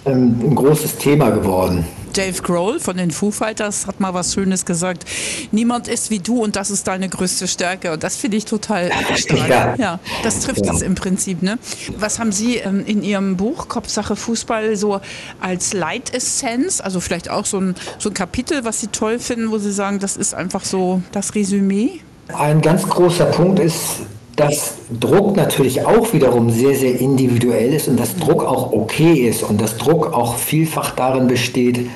ähm, 0.07 0.41
ein 0.45 0.55
großes 0.55 0.97
Thema 0.97 1.31
geworden. 1.31 1.85
Dave 2.13 2.43
Grohl 2.43 2.81
von 2.81 2.97
den 2.97 3.11
Foo 3.11 3.31
Fighters 3.31 3.87
hat 3.87 4.01
mal 4.01 4.15
was 4.15 4.35
Schönes 4.35 4.65
gesagt. 4.65 5.05
Niemand 5.53 5.89
ist 5.89 6.11
wie 6.11 6.19
du 6.19 6.43
und 6.43 6.57
das 6.57 6.71
ist 6.71 6.87
deine 6.87 7.09
größte 7.09 7.49
Stärke. 7.49 7.93
Und 7.93 8.03
das 8.03 8.17
finde 8.17 8.37
ich 8.37 8.45
total 8.45 8.91
stark. 9.17 9.49
Ja. 9.49 9.75
ja 9.77 10.01
das 10.23 10.41
trifft 10.41 10.67
ja. 10.67 10.73
es 10.73 10.83
im 10.83 10.95
Prinzip. 10.95 11.43
Ne? 11.43 11.59
Was 11.97 12.19
haben 12.19 12.33
Sie 12.33 12.57
ähm, 12.57 12.85
in 12.87 13.03
Ihrem 13.03 13.37
Buch 13.37 13.69
Kopfsache 13.69 14.17
Fußball 14.17 14.77
so 14.77 15.01
als 15.41 15.73
Leitessenz, 15.73 16.81
also 16.81 17.01
vielleicht 17.01 17.31
auch 17.31 17.47
so 17.47 17.59
ein, 17.59 17.75
so 17.99 18.11
ein 18.11 18.15
Kapitel, 18.15 18.65
was 18.65 18.81
Sie 18.81 18.89
toll 18.89 19.19
finden, 19.19 19.51
wo 19.51 19.59
Sie 19.59 19.73
sagen, 19.73 19.99
das 19.99 20.17
ist 20.17 20.35
einfach 20.35 20.65
so 20.65 21.03
das 21.13 21.35
Resümee? 21.35 22.01
Ein 22.35 22.61
ganz 22.61 22.87
großer 22.87 23.27
Punkt 23.27 23.59
ist, 23.59 24.01
dass 24.39 24.75
Druck 25.01 25.37
natürlich 25.37 25.85
auch 25.85 26.13
wiederum 26.13 26.51
sehr, 26.51 26.77
sehr 26.77 27.01
individuell 27.01 27.75
ist 27.75 27.89
und 27.89 27.99
dass 27.99 28.15
Druck 28.17 28.45
auch 28.45 28.73
okay 28.73 29.29
ist 29.29 29.43
und 29.43 29.61
dass 29.61 29.77
Druck 29.77 30.13
auch 30.15 30.37
vielfach 30.37 30.93
darin 30.93 31.27
besteht, 31.27 31.91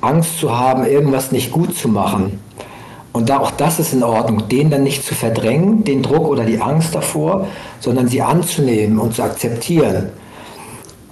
Angst 0.00 0.38
zu 0.38 0.56
haben, 0.56 0.86
irgendwas 0.86 1.30
nicht 1.30 1.52
gut 1.52 1.76
zu 1.76 1.88
machen. 1.88 2.40
Und 3.12 3.28
da 3.28 3.38
auch 3.38 3.50
das 3.50 3.78
ist 3.78 3.92
in 3.92 4.02
Ordnung, 4.02 4.48
den 4.48 4.70
dann 4.70 4.82
nicht 4.82 5.04
zu 5.04 5.14
verdrängen, 5.14 5.84
den 5.84 6.02
Druck 6.02 6.26
oder 6.26 6.44
die 6.44 6.58
Angst 6.58 6.94
davor, 6.94 7.46
sondern 7.80 8.08
sie 8.08 8.22
anzunehmen 8.22 8.98
und 8.98 9.14
zu 9.14 9.22
akzeptieren. 9.22 10.08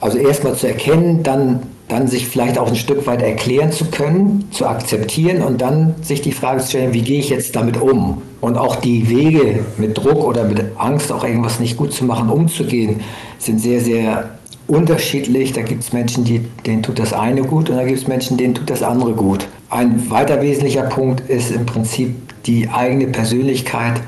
Also 0.00 0.16
erstmal 0.16 0.54
zu 0.54 0.68
erkennen, 0.68 1.22
dann 1.22 1.64
dann 1.92 2.08
sich 2.08 2.26
vielleicht 2.26 2.58
auch 2.58 2.68
ein 2.68 2.76
Stück 2.76 3.06
weit 3.06 3.20
erklären 3.20 3.70
zu 3.70 3.84
können, 3.84 4.48
zu 4.50 4.66
akzeptieren 4.66 5.42
und 5.42 5.60
dann 5.60 5.94
sich 6.00 6.22
die 6.22 6.32
Frage 6.32 6.62
zu 6.62 6.70
stellen, 6.70 6.94
wie 6.94 7.02
gehe 7.02 7.18
ich 7.18 7.28
jetzt 7.28 7.54
damit 7.54 7.80
um? 7.80 8.22
Und 8.40 8.56
auch 8.56 8.76
die 8.76 9.10
Wege 9.10 9.60
mit 9.76 9.98
Druck 9.98 10.24
oder 10.24 10.44
mit 10.44 10.64
Angst, 10.78 11.12
auch 11.12 11.22
irgendwas 11.22 11.60
nicht 11.60 11.76
gut 11.76 11.92
zu 11.92 12.04
machen, 12.04 12.30
umzugehen, 12.30 13.00
sind 13.38 13.60
sehr, 13.60 13.80
sehr 13.80 14.30
unterschiedlich. 14.66 15.52
Da 15.52 15.60
gibt 15.60 15.82
es 15.82 15.92
Menschen, 15.92 16.24
die, 16.24 16.40
denen 16.64 16.82
tut 16.82 16.98
das 16.98 17.12
eine 17.12 17.42
gut 17.42 17.68
und 17.68 17.76
da 17.76 17.84
gibt 17.84 17.98
es 17.98 18.08
Menschen, 18.08 18.38
denen 18.38 18.54
tut 18.54 18.70
das 18.70 18.82
andere 18.82 19.12
gut. 19.12 19.46
Ein 19.68 20.10
weiter 20.10 20.40
wesentlicher 20.40 20.84
Punkt 20.84 21.28
ist 21.28 21.50
im 21.50 21.66
Prinzip 21.66 22.16
die 22.46 22.70
eigene 22.70 23.08
Persönlichkeit 23.08 24.00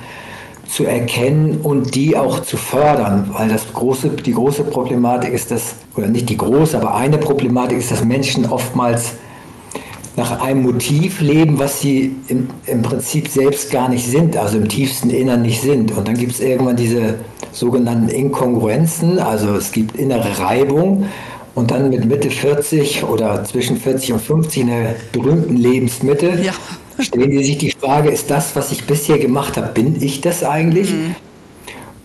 zu 0.69 0.85
erkennen 0.85 1.61
und 1.63 1.95
die 1.95 2.17
auch 2.17 2.41
zu 2.41 2.57
fördern, 2.57 3.31
weil 3.33 3.49
das 3.49 3.73
große, 3.73 4.11
die 4.11 4.33
große 4.33 4.65
Problematik 4.65 5.33
ist, 5.33 5.51
dass, 5.51 5.75
oder 5.97 6.09
nicht 6.09 6.29
die 6.29 6.37
große, 6.37 6.77
aber 6.77 6.95
eine 6.95 7.19
Problematik 7.19 7.79
ist, 7.79 7.91
dass 7.91 8.05
Menschen 8.05 8.47
oftmals 8.47 9.13
nach 10.17 10.41
einem 10.41 10.63
Motiv 10.63 11.21
leben, 11.21 11.59
was 11.59 11.81
sie 11.81 12.17
im, 12.29 12.49
im 12.67 12.83
Prinzip 12.83 13.29
selbst 13.29 13.71
gar 13.71 13.89
nicht 13.89 14.07
sind, 14.07 14.37
also 14.37 14.59
im 14.59 14.69
tiefsten 14.69 15.11
Innern 15.11 15.43
nicht 15.43 15.61
sind. 15.61 15.93
Und 15.93 16.07
dann 16.07 16.17
gibt 16.17 16.33
es 16.33 16.41
irgendwann 16.41 16.77
diese 16.77 17.17
sogenannten 17.53 18.09
Inkongruenzen, 18.09 19.19
also 19.19 19.57
es 19.57 19.73
gibt 19.73 19.97
innere 19.97 20.39
Reibung 20.39 21.07
und 21.55 21.71
dann 21.71 21.91
mit 21.91 22.05
Mitte 22.05 22.31
40 22.31 23.05
oder 23.05 23.45
zwischen 23.45 23.77
40 23.77 24.15
und 24.15 24.23
50 24.23 24.63
in 24.63 24.67
der 24.69 24.97
berühmten 25.13 25.57
Lebensmitte 25.57 26.39
ja. 26.43 26.53
Stellen 26.99 27.31
die 27.31 27.45
sich 27.45 27.59
die 27.59 27.71
Frage, 27.71 28.11
ist 28.11 28.31
das, 28.31 28.55
was 28.57 28.73
ich 28.73 28.87
bisher 28.87 29.19
gemacht 29.19 29.57
habe, 29.57 29.69
bin 29.69 30.01
ich 30.03 30.21
das 30.21 30.45
eigentlich? 30.45 30.93
Mhm. 30.93 31.17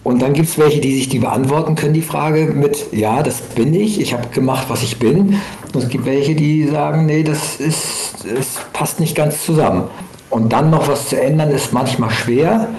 Und 0.04 0.22
dann 0.22 0.34
gibt 0.34 0.50
es 0.50 0.58
welche, 0.58 0.80
die 0.80 0.96
sich 0.96 1.10
die 1.10 1.20
beantworten 1.20 1.76
können, 1.76 1.94
die 1.94 2.02
Frage 2.02 2.46
mit, 2.48 2.88
ja, 2.94 3.22
das 3.22 3.42
bin 3.42 3.74
ich, 3.74 4.00
ich 4.00 4.14
habe 4.14 4.28
gemacht, 4.30 4.66
was 4.70 4.82
ich 4.82 4.98
bin. 4.98 5.40
Und 5.74 5.84
es 5.84 5.90
gibt 5.90 6.06
welche, 6.06 6.36
die 6.36 6.68
sagen, 6.68 7.06
nee, 7.06 7.22
das 7.22 7.58
ist, 7.58 8.26
es 8.26 8.58
passt 8.74 9.00
nicht 9.00 9.16
ganz 9.16 9.46
zusammen. 9.46 9.84
Und 10.30 10.54
dann 10.54 10.70
noch 10.70 10.88
was 10.88 11.10
zu 11.10 11.22
ändern, 11.22 11.52
ist 11.52 11.74
manchmal 11.74 12.12
schwer. 12.12 12.70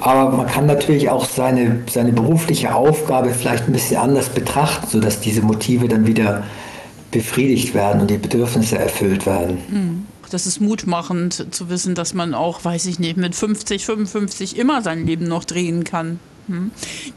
Aber 0.00 0.30
man 0.30 0.46
kann 0.46 0.66
natürlich 0.66 1.10
auch 1.10 1.24
seine, 1.24 1.80
seine 1.90 2.12
berufliche 2.12 2.74
Aufgabe 2.74 3.30
vielleicht 3.30 3.66
ein 3.66 3.72
bisschen 3.72 3.96
anders 3.96 4.28
betrachten, 4.28 4.86
sodass 4.88 5.20
diese 5.20 5.42
Motive 5.42 5.88
dann 5.88 6.06
wieder 6.06 6.44
befriedigt 7.10 7.74
werden 7.74 8.02
und 8.02 8.10
die 8.10 8.18
Bedürfnisse 8.18 8.78
erfüllt 8.78 9.26
werden. 9.26 9.58
Hm. 9.68 10.06
Das 10.30 10.46
ist 10.46 10.60
mutmachend 10.60 11.54
zu 11.54 11.68
wissen, 11.68 11.94
dass 11.94 12.14
man 12.14 12.34
auch, 12.34 12.64
weiß 12.64 12.86
ich 12.86 12.98
nicht, 12.98 13.16
mit 13.16 13.34
50, 13.34 13.84
55 13.84 14.58
immer 14.58 14.82
sein 14.82 15.06
Leben 15.06 15.26
noch 15.26 15.44
drehen 15.44 15.84
kann. 15.84 16.20
Hm. 16.46 16.70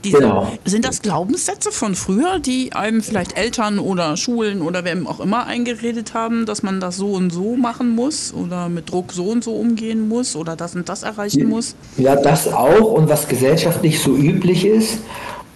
Diese, 0.04 0.20
genau. 0.20 0.52
Sind 0.66 0.86
das 0.86 1.02
Glaubenssätze 1.02 1.72
von 1.72 1.96
früher, 1.96 2.40
die 2.40 2.74
einem 2.74 3.02
vielleicht 3.02 3.38
Eltern 3.38 3.80
oder 3.80 4.16
Schulen 4.16 4.62
oder 4.62 4.86
wem 4.86 5.08
auch 5.08 5.20
immer 5.20 5.48
eingeredet 5.48 6.14
haben, 6.14 6.46
dass 6.46 6.62
man 6.62 6.80
das 6.80 6.98
so 6.98 7.14
und 7.14 7.32
so 7.32 7.56
machen 7.56 7.96
muss 7.96 8.34
oder 8.34 8.70
mit 8.70 8.92
Druck 8.92 9.12
so 9.12 9.26
und 9.30 9.44
so 9.44 9.56
umgehen 9.56 10.08
muss 10.08 10.36
oder 10.36 10.56
das 10.56 10.76
und 10.76 10.88
das 10.90 11.04
erreichen 11.04 11.50
muss? 11.50 11.76
Ja, 11.98 12.16
das 12.16 12.48
auch 12.48 12.92
und 12.92 13.10
was 13.10 13.28
gesellschaftlich 13.28 14.00
so 14.00 14.16
üblich 14.16 14.66
ist. 14.66 15.00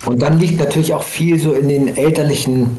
Und 0.06 0.22
dann 0.22 0.40
liegt 0.40 0.60
natürlich 0.60 0.94
auch 0.94 1.04
viel 1.04 1.40
so 1.40 1.54
in 1.54 1.68
den 1.70 1.98
elterlichen 1.98 2.78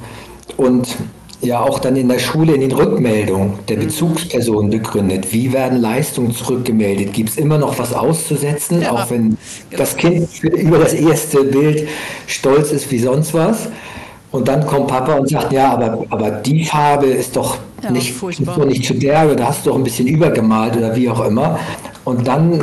und 0.57 0.97
ja 1.41 1.61
auch 1.61 1.79
dann 1.79 1.97
in 1.97 2.09
der 2.09 2.19
Schule 2.19 2.55
in 2.55 2.61
den 2.61 2.73
Rückmeldungen 2.73 3.55
der 3.69 3.77
mhm. 3.77 3.83
Bezugsperson 3.83 4.71
begründet. 4.71 5.33
Wie 5.33 5.53
werden 5.53 5.81
Leistungen 5.81 6.33
zurückgemeldet? 6.33 7.13
Gibt 7.13 7.31
es 7.31 7.37
immer 7.37 7.59
noch 7.59 7.79
was 7.79 7.93
auszusetzen, 7.95 8.83
ja, 8.83 8.93
auch 8.93 9.11
wenn 9.11 9.23
genau. 9.31 9.37
das 9.77 9.97
Kind 9.97 10.29
über 10.43 10.79
das 10.79 10.95
erste 10.95 11.45
Bild 11.45 11.89
stolz 12.27 12.73
ist 12.73 12.91
wie 12.91 12.99
sonst 12.99 13.35
was? 13.35 13.69
Und 14.31 14.47
dann 14.49 14.67
kommt 14.67 14.89
Papa 14.89 15.15
und 15.15 15.29
sagt, 15.29 15.53
ja, 15.53 15.73
aber, 15.73 16.05
aber 16.11 16.31
die 16.31 16.65
Farbe 16.65 17.07
ist 17.07 17.35
doch 17.35 17.57
ja, 17.83 17.91
nicht, 17.91 18.11
ist 18.23 18.47
doch 18.47 18.65
nicht 18.65 18.85
zu 18.85 18.95
der, 18.95 19.31
oder 19.31 19.49
hast 19.49 19.65
du 19.65 19.71
doch 19.71 19.77
ein 19.77 19.85
bisschen 19.85 20.07
übergemalt 20.07 20.77
oder 20.77 20.95
wie 20.95 21.09
auch 21.09 21.25
immer. 21.25 21.59
Und 22.05 22.27
dann 22.27 22.63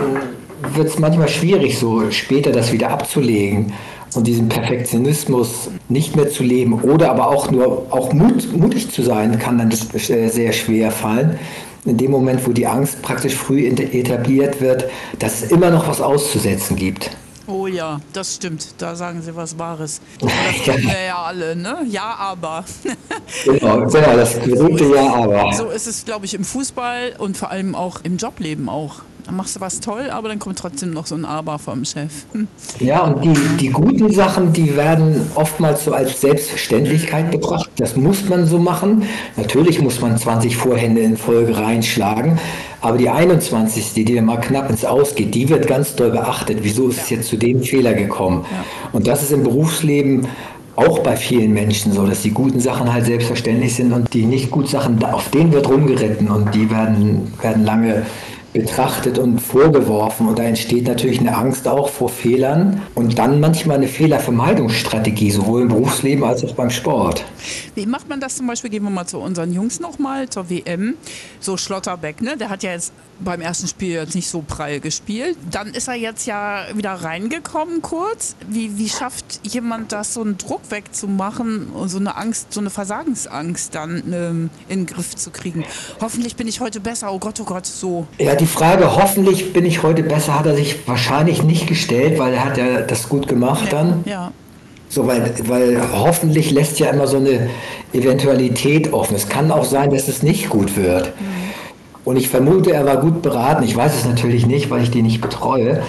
wird 0.74 0.88
es 0.88 1.00
manchmal 1.00 1.27
schwierig, 1.27 1.79
so 1.79 2.12
später 2.12 2.51
das 2.51 2.72
wieder 2.72 2.91
abzulegen 2.91 3.74
und 4.13 4.27
diesen 4.27 4.50
Perfektionismus 4.50 5.69
nicht 5.89 6.15
mehr 6.15 6.29
zu 6.29 6.43
leben 6.43 6.74
oder 6.74 7.12
aber 7.12 7.29
auch 7.29 7.51
nur 7.51 7.88
auch 7.89 8.13
mut, 8.13 8.55
mutig 8.55 8.91
zu 8.91 9.01
sein, 9.01 9.38
kann 9.39 9.57
dann 9.57 9.71
sehr 9.71 10.53
schwer 10.53 10.91
fallen. 10.91 11.39
In 11.85 11.97
dem 11.97 12.12
Moment, 12.12 12.47
wo 12.47 12.51
die 12.51 12.65
Angst 12.65 13.01
praktisch 13.03 13.35
früh 13.35 13.67
etabliert 13.67 14.59
wird, 14.59 14.85
dass 15.19 15.43
es 15.43 15.51
immer 15.51 15.69
noch 15.69 15.88
was 15.88 16.01
auszusetzen 16.01 16.75
gibt. 16.75 17.12
Oh 17.47 17.67
ja, 17.67 18.00
das 18.12 18.35
stimmt. 18.35 18.75
Da 18.79 18.95
sagen 18.95 19.21
Sie 19.21 19.35
was 19.35 19.57
Wahres. 19.59 20.01
Das 20.19 20.63
kennen 20.63 20.88
wir 20.88 21.03
ja 21.07 21.24
alle, 21.24 21.55
ne? 21.55 21.77
Ja, 21.88 22.15
aber. 22.17 22.65
genau, 23.45 23.85
genau, 23.85 24.15
das 24.15 24.39
berühmte 24.39 24.85
Ja, 24.95 25.13
aber. 25.13 25.53
So 25.53 25.69
ist 25.69 25.85
es, 25.85 26.05
glaube 26.05 26.25
ich, 26.25 26.33
im 26.33 26.43
Fußball 26.43 27.15
und 27.19 27.38
vor 27.38 27.51
allem 27.51 27.75
auch 27.75 28.00
im 28.03 28.17
Jobleben 28.17 28.67
auch. 28.67 29.01
Dann 29.25 29.38
machst 29.38 29.55
du 29.55 29.62
was 29.62 29.79
toll, 29.79 30.10
aber 30.12 30.29
dann 30.29 30.38
kommt 30.38 30.60
trotzdem 30.60 30.91
noch 30.91 31.08
so 31.08 31.15
ein 31.15 31.25
Aber 31.25 31.58
vom 31.58 31.84
Chef. 31.84 32.12
Hm. 32.34 32.48
Ja, 32.79 33.01
und 33.01 33.24
die, 33.24 33.34
die 33.60 33.70
guten 33.70 34.12
Sachen, 34.12 34.53
die 34.53 34.75
werden 34.75 35.32
oftmals 35.34 35.86
so 35.86 35.94
als 35.94 36.22
Selbstverständlichkeit 36.22 37.32
betrachtet. 37.32 37.74
Das 37.77 37.96
muss 37.96 38.29
man 38.29 38.46
so 38.46 38.60
machen. 38.60 39.03
Natürlich 39.36 39.82
muss 39.82 40.00
man 40.00 40.15
20 40.15 40.55
Vorhände 40.55 41.01
in 41.01 41.17
Folge 41.17 41.58
reinschlagen, 41.58 42.38
aber 42.82 43.00
die 43.00 43.10
21., 43.10 43.94
die 43.94 44.05
dir 44.05 44.22
mal 44.22 44.38
knapp 44.38 44.70
ins 44.70 44.86
Ausgeht, 44.86 45.34
die 45.34 45.50
wird 45.50 45.67
ganz 45.67 45.96
doll 45.96 46.12
beachtet. 46.12 46.60
Wieso 46.62 46.89
ist 46.89 47.01
es 47.01 47.10
jetzt 47.10 47.29
zu 47.29 47.38
dem 47.38 47.63
Fehler 47.63 47.96
gekommen? 47.96 48.46
Ja. 48.51 48.63
Und 48.91 49.08
das 49.08 49.24
ist 49.24 49.32
im 49.32 49.41
Berufsleben 49.41 50.27
auch 50.75 51.00
bei 51.00 51.15
vielen 51.15 51.53
Menschen 51.53 51.94
so, 51.94 52.05
dass 52.05 52.22
die 52.22 52.32
guten 52.32 52.60
Sachen 52.60 52.91
halt 52.91 53.05
selbstverständlich 53.05 53.75
sind 53.75 53.91
und 53.94 54.13
die 54.13 54.25
nicht 54.25 54.51
guten 54.51 54.67
Sachen, 54.67 55.03
auf 55.03 55.29
denen 55.29 55.51
wird 55.51 55.67
rumgeritten 55.67 56.29
und 56.29 56.53
die 56.53 56.70
werden, 56.70 57.34
werden 57.41 57.63
lange 57.63 58.05
betrachtet 58.55 59.19
und 59.19 59.39
vorgeworfen. 59.39 60.29
Und 60.29 60.39
da 60.39 60.43
entsteht 60.43 60.88
natürlich 60.88 61.19
eine 61.19 61.35
Angst 61.35 61.67
auch 61.67 61.89
vor 61.89 62.09
Fehlern 62.09 62.81
und 62.95 63.19
dann 63.19 63.39
manchmal 63.41 63.77
eine 63.77 63.88
Fehlervermeidungsstrategie, 63.88 65.29
sowohl 65.29 65.63
im 65.63 65.67
Berufsleben 65.67 66.24
als 66.24 66.43
auch 66.43 66.55
beim 66.55 66.69
Sport. 66.69 67.25
Wie 67.75 67.85
macht 67.85 68.07
man 68.07 68.21
das 68.21 68.38
zum 68.38 68.47
Beispiel? 68.47 68.69
Gehen 68.69 68.83
wir 68.83 68.89
mal 68.89 69.05
zu 69.05 69.19
unseren 69.19 69.51
Jungs 69.53 69.79
nochmal, 69.79 70.29
zur 70.29 70.50
WM. 70.50 70.95
So 71.39 71.57
Schlotterbeck, 71.57 72.21
ne? 72.21 72.38
der 72.38 72.50
hat 72.50 72.63
ja 72.63 72.71
jetzt 72.71 72.93
beim 73.19 73.41
ersten 73.41 73.67
Spiel 73.67 73.91
jetzt 73.91 74.15
nicht 74.15 74.29
so 74.29 74.41
prall 74.41 74.79
gespielt. 74.79 75.38
Dann 75.51 75.67
ist 75.69 75.88
er 75.88 75.95
jetzt 75.95 76.25
ja 76.25 76.65
wieder 76.74 76.93
reingekommen 76.93 77.81
kurz. 77.81 78.35
Wie, 78.47 78.77
wie 78.77 78.89
schafft 78.89 79.41
jemand 79.43 79.91
das, 79.91 80.13
so 80.13 80.21
einen 80.21 80.38
Druck 80.38 80.62
wegzumachen 80.69 81.67
und 81.67 81.89
so 81.89 81.97
eine 81.97 82.15
Angst, 82.15 82.53
so 82.53 82.59
eine 82.59 82.69
Versagensangst 82.69 83.75
dann 83.75 84.03
ähm, 84.13 84.50
in 84.67 84.81
den 84.81 84.85
Griff 84.85 85.15
zu 85.15 85.31
kriegen? 85.31 85.63
Hoffentlich 86.01 86.35
bin 86.35 86.47
ich 86.47 86.62
heute 86.62 86.79
besser, 86.79 87.12
oh 87.12 87.19
Gott, 87.19 87.39
oh 87.39 87.45
Gott, 87.45 87.65
so. 87.65 88.07
Ja, 88.17 88.35
die 88.45 88.51
Frage, 88.51 88.95
hoffentlich 88.95 89.53
bin 89.53 89.65
ich 89.65 89.81
heute 89.81 90.03
besser, 90.03 90.37
hat 90.37 90.45
er 90.45 90.53
sich 90.55 90.87
wahrscheinlich 90.87 91.41
nicht 91.41 91.65
gestellt, 91.65 92.19
weil 92.19 92.31
er 92.31 92.45
hat 92.45 92.59
ja 92.59 92.81
das 92.81 93.09
gut 93.09 93.27
gemacht 93.27 93.71
ja, 93.71 93.71
dann. 93.71 94.03
Ja. 94.05 94.31
So, 94.87 95.07
weil, 95.07 95.33
weil 95.47 95.81
hoffentlich 95.91 96.51
lässt 96.51 96.77
ja 96.77 96.91
immer 96.91 97.07
so 97.07 97.17
eine 97.17 97.49
Eventualität 97.91 98.93
offen. 98.93 99.15
Es 99.15 99.29
kann 99.29 99.51
auch 99.51 99.65
sein, 99.65 99.89
dass 99.89 100.07
es 100.07 100.21
nicht 100.21 100.49
gut 100.49 100.77
wird. 100.77 101.07
Mhm. 101.07 101.25
Und 102.03 102.17
ich 102.17 102.29
vermute, 102.29 102.71
er 102.71 102.85
war 102.85 102.97
gut 102.97 103.23
beraten. 103.23 103.63
Ich 103.63 103.75
weiß 103.75 103.95
es 103.95 104.05
natürlich 104.05 104.45
nicht, 104.45 104.69
weil 104.69 104.83
ich 104.83 104.91
die 104.91 105.01
nicht 105.01 105.21
betreue, 105.21 105.81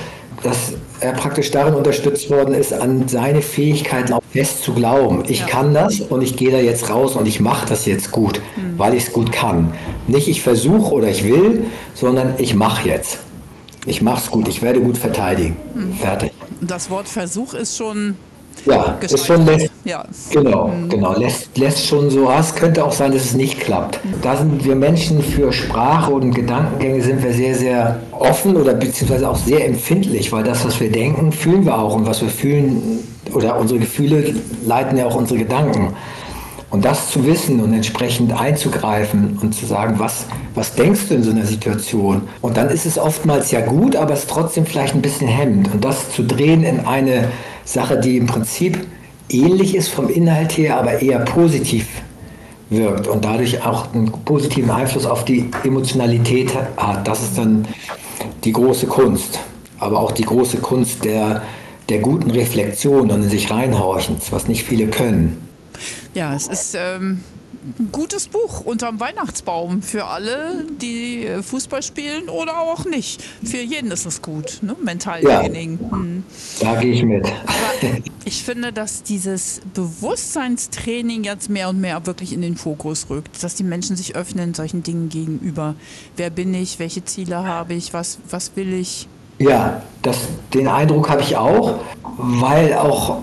dass 0.42 0.72
er 1.00 1.12
praktisch 1.12 1.50
darin 1.50 1.74
unterstützt 1.74 2.30
worden 2.30 2.54
ist, 2.54 2.72
an 2.72 3.08
seine 3.08 3.42
Fähigkeiten 3.42 4.12
auch 4.12 4.22
fest 4.30 4.62
zu 4.62 4.74
glauben. 4.74 5.24
Ich 5.28 5.40
ja. 5.40 5.46
kann 5.46 5.74
das 5.74 6.00
und 6.00 6.22
ich 6.22 6.36
gehe 6.36 6.50
da 6.50 6.58
jetzt 6.58 6.90
raus 6.90 7.16
und 7.16 7.26
ich 7.26 7.40
mache 7.40 7.68
das 7.68 7.86
jetzt 7.86 8.10
gut, 8.10 8.40
mhm. 8.56 8.78
weil 8.78 8.94
ich 8.94 9.04
es 9.04 9.12
gut 9.12 9.32
kann. 9.32 9.72
Nicht 10.06 10.28
ich 10.28 10.42
versuche 10.42 10.92
oder 10.92 11.08
ich 11.08 11.24
will, 11.24 11.64
sondern 11.94 12.34
ich 12.38 12.54
mache 12.54 12.88
jetzt. 12.88 13.18
Ich 13.86 14.02
mache 14.02 14.22
es 14.24 14.30
gut, 14.30 14.48
ich 14.48 14.62
werde 14.62 14.80
gut 14.80 14.98
verteidigen. 14.98 15.56
Mhm. 15.74 15.94
Fertig. 15.94 16.32
Das 16.60 16.90
Wort 16.90 17.08
Versuch 17.08 17.54
ist 17.54 17.76
schon 17.76 18.16
ja, 18.64 18.96
ist 19.00 19.26
schon 19.26 19.44
lässt, 19.46 19.70
ja. 19.84 20.04
Genau, 20.30 20.68
mhm. 20.68 20.88
genau. 20.88 21.18
Lässt, 21.18 21.56
lässt 21.56 21.86
schon 21.86 22.10
so 22.10 22.28
aus. 22.28 22.54
Könnte 22.54 22.84
auch 22.84 22.92
sein, 22.92 23.12
dass 23.12 23.24
es 23.24 23.34
nicht 23.34 23.60
klappt. 23.60 24.00
Da 24.22 24.36
sind 24.36 24.64
wir 24.64 24.74
Menschen 24.74 25.22
für 25.22 25.52
Sprache 25.52 26.12
und 26.12 26.34
Gedankengänge 26.34 27.02
sind 27.02 27.22
wir 27.22 27.32
sehr, 27.32 27.54
sehr 27.54 28.00
offen 28.12 28.56
oder 28.56 28.74
beziehungsweise 28.74 29.28
auch 29.28 29.36
sehr 29.36 29.66
empfindlich, 29.66 30.32
weil 30.32 30.42
das, 30.42 30.64
was 30.64 30.80
wir 30.80 30.90
denken, 30.90 31.32
fühlen 31.32 31.64
wir 31.64 31.78
auch. 31.78 31.94
Und 31.94 32.06
was 32.06 32.22
wir 32.22 32.28
fühlen 32.28 33.00
oder 33.32 33.58
unsere 33.58 33.80
Gefühle 33.80 34.34
leiten 34.64 34.96
ja 34.96 35.06
auch 35.06 35.14
unsere 35.14 35.38
Gedanken. 35.38 35.94
Und 36.70 36.84
das 36.84 37.10
zu 37.10 37.24
wissen 37.24 37.60
und 37.60 37.72
entsprechend 37.72 38.38
einzugreifen 38.38 39.38
und 39.40 39.54
zu 39.54 39.66
sagen, 39.66 39.94
was, 39.98 40.26
was 40.54 40.74
denkst 40.74 41.08
du 41.08 41.14
in 41.14 41.22
so 41.22 41.30
einer 41.30 41.46
Situation? 41.46 42.22
Und 42.42 42.56
dann 42.56 42.70
ist 42.70 42.86
es 42.86 42.98
oftmals 42.98 43.52
ja 43.52 43.60
gut, 43.60 43.94
aber 43.94 44.14
es 44.14 44.20
ist 44.20 44.30
trotzdem 44.30 44.66
vielleicht 44.66 44.94
ein 44.94 45.00
bisschen 45.00 45.28
hemmend. 45.28 45.72
Und 45.72 45.84
das 45.84 46.10
zu 46.10 46.24
drehen 46.24 46.64
in 46.64 46.80
eine 46.80 47.28
Sache, 47.66 47.98
die 47.98 48.16
im 48.16 48.26
Prinzip 48.26 48.86
ähnlich 49.28 49.74
ist 49.74 49.88
vom 49.88 50.08
Inhalt 50.08 50.56
her, 50.56 50.78
aber 50.78 51.02
eher 51.02 51.18
positiv 51.18 51.86
wirkt 52.70 53.06
und 53.06 53.24
dadurch 53.24 53.64
auch 53.64 53.92
einen 53.92 54.10
positiven 54.10 54.70
Einfluss 54.70 55.04
auf 55.04 55.24
die 55.24 55.50
Emotionalität 55.64 56.52
hat. 56.76 57.06
Das 57.06 57.22
ist 57.22 57.36
dann 57.36 57.66
die 58.44 58.52
große 58.52 58.86
Kunst, 58.86 59.40
aber 59.78 60.00
auch 60.00 60.12
die 60.12 60.24
große 60.24 60.58
Kunst 60.58 61.04
der, 61.04 61.42
der 61.88 61.98
guten 61.98 62.30
Reflexion 62.30 63.10
und 63.10 63.22
in 63.22 63.28
sich 63.28 63.50
reinhorchens, 63.50 64.32
was 64.32 64.48
nicht 64.48 64.64
viele 64.64 64.86
können. 64.86 65.46
Ja, 66.14 66.34
es 66.34 66.46
ist 66.48 66.76
ähm, 66.78 67.20
ein 67.78 67.90
gutes 67.90 68.28
Buch 68.28 68.60
unterm 68.60 69.00
Weihnachtsbaum 69.00 69.82
für 69.82 70.06
alle, 70.06 70.64
die 70.80 71.26
Fußball 71.42 71.82
spielen 71.82 72.28
oder 72.28 72.60
auch 72.60 72.84
nicht. 72.84 73.22
Für 73.42 73.58
jeden 73.58 73.90
ist 73.90 74.06
es 74.06 74.22
gut, 74.22 74.58
ne? 74.62 74.76
Mentaltraining. 74.82 75.78
Ja, 75.82 75.90
hm. 75.90 76.24
Da 76.60 76.80
gehe 76.80 76.92
ich 76.92 77.02
mit. 77.02 77.26
Aber 77.26 77.98
ich 78.24 78.44
finde, 78.44 78.72
dass 78.72 79.02
dieses 79.02 79.60
Bewusstseinstraining 79.74 81.24
jetzt 81.24 81.50
mehr 81.50 81.68
und 81.68 81.80
mehr 81.80 82.06
wirklich 82.06 82.32
in 82.32 82.42
den 82.42 82.56
Fokus 82.56 83.10
rückt, 83.10 83.42
dass 83.42 83.54
die 83.54 83.64
Menschen 83.64 83.96
sich 83.96 84.14
öffnen 84.14 84.54
solchen 84.54 84.82
Dingen 84.82 85.08
gegenüber. 85.08 85.74
Wer 86.16 86.30
bin 86.30 86.54
ich? 86.54 86.78
Welche 86.78 87.04
Ziele 87.04 87.44
habe 87.44 87.74
ich? 87.74 87.92
Was, 87.92 88.18
was 88.30 88.52
will 88.54 88.72
ich? 88.72 89.08
Ja, 89.38 89.82
das, 90.02 90.28
den 90.54 90.68
Eindruck 90.68 91.10
habe 91.10 91.20
ich 91.20 91.36
auch, 91.36 91.80
weil 92.16 92.72
auch 92.74 93.22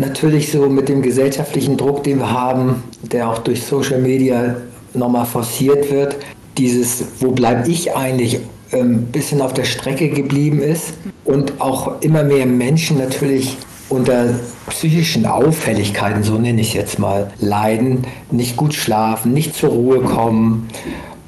natürlich 0.00 0.50
so 0.50 0.68
mit 0.68 0.88
dem 0.88 1.02
gesellschaftlichen 1.02 1.76
Druck, 1.76 2.02
den 2.04 2.18
wir 2.18 2.30
haben, 2.30 2.82
der 3.02 3.28
auch 3.28 3.38
durch 3.38 3.62
Social 3.62 4.00
Media 4.00 4.56
nochmal 4.94 5.26
forciert 5.26 5.90
wird, 5.90 6.16
dieses, 6.58 7.04
wo 7.20 7.30
bleibe 7.30 7.68
ich 7.68 7.94
eigentlich, 7.94 8.40
ein 8.72 8.78
ähm, 8.78 9.02
bisschen 9.06 9.40
auf 9.40 9.52
der 9.52 9.64
Strecke 9.64 10.08
geblieben 10.08 10.60
ist 10.60 10.94
und 11.24 11.60
auch 11.60 12.00
immer 12.02 12.22
mehr 12.22 12.46
Menschen 12.46 12.98
natürlich 12.98 13.56
unter 13.88 14.34
psychischen 14.68 15.26
Auffälligkeiten, 15.26 16.22
so 16.22 16.34
nenne 16.38 16.60
ich 16.60 16.68
es 16.68 16.74
jetzt 16.74 16.98
mal, 17.00 17.32
leiden, 17.40 18.06
nicht 18.30 18.56
gut 18.56 18.74
schlafen, 18.74 19.32
nicht 19.32 19.56
zur 19.56 19.70
Ruhe 19.70 20.00
kommen 20.00 20.68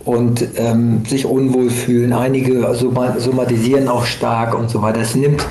und 0.04 0.46
ähm, 0.56 1.04
sich 1.06 1.26
unwohl 1.26 1.70
fühlen. 1.70 2.12
Einige 2.12 2.72
somatisieren 2.74 3.88
auch 3.88 4.04
stark 4.04 4.56
und 4.56 4.70
so 4.70 4.80
weiter. 4.80 5.00
Es 5.00 5.16
nimmt 5.16 5.44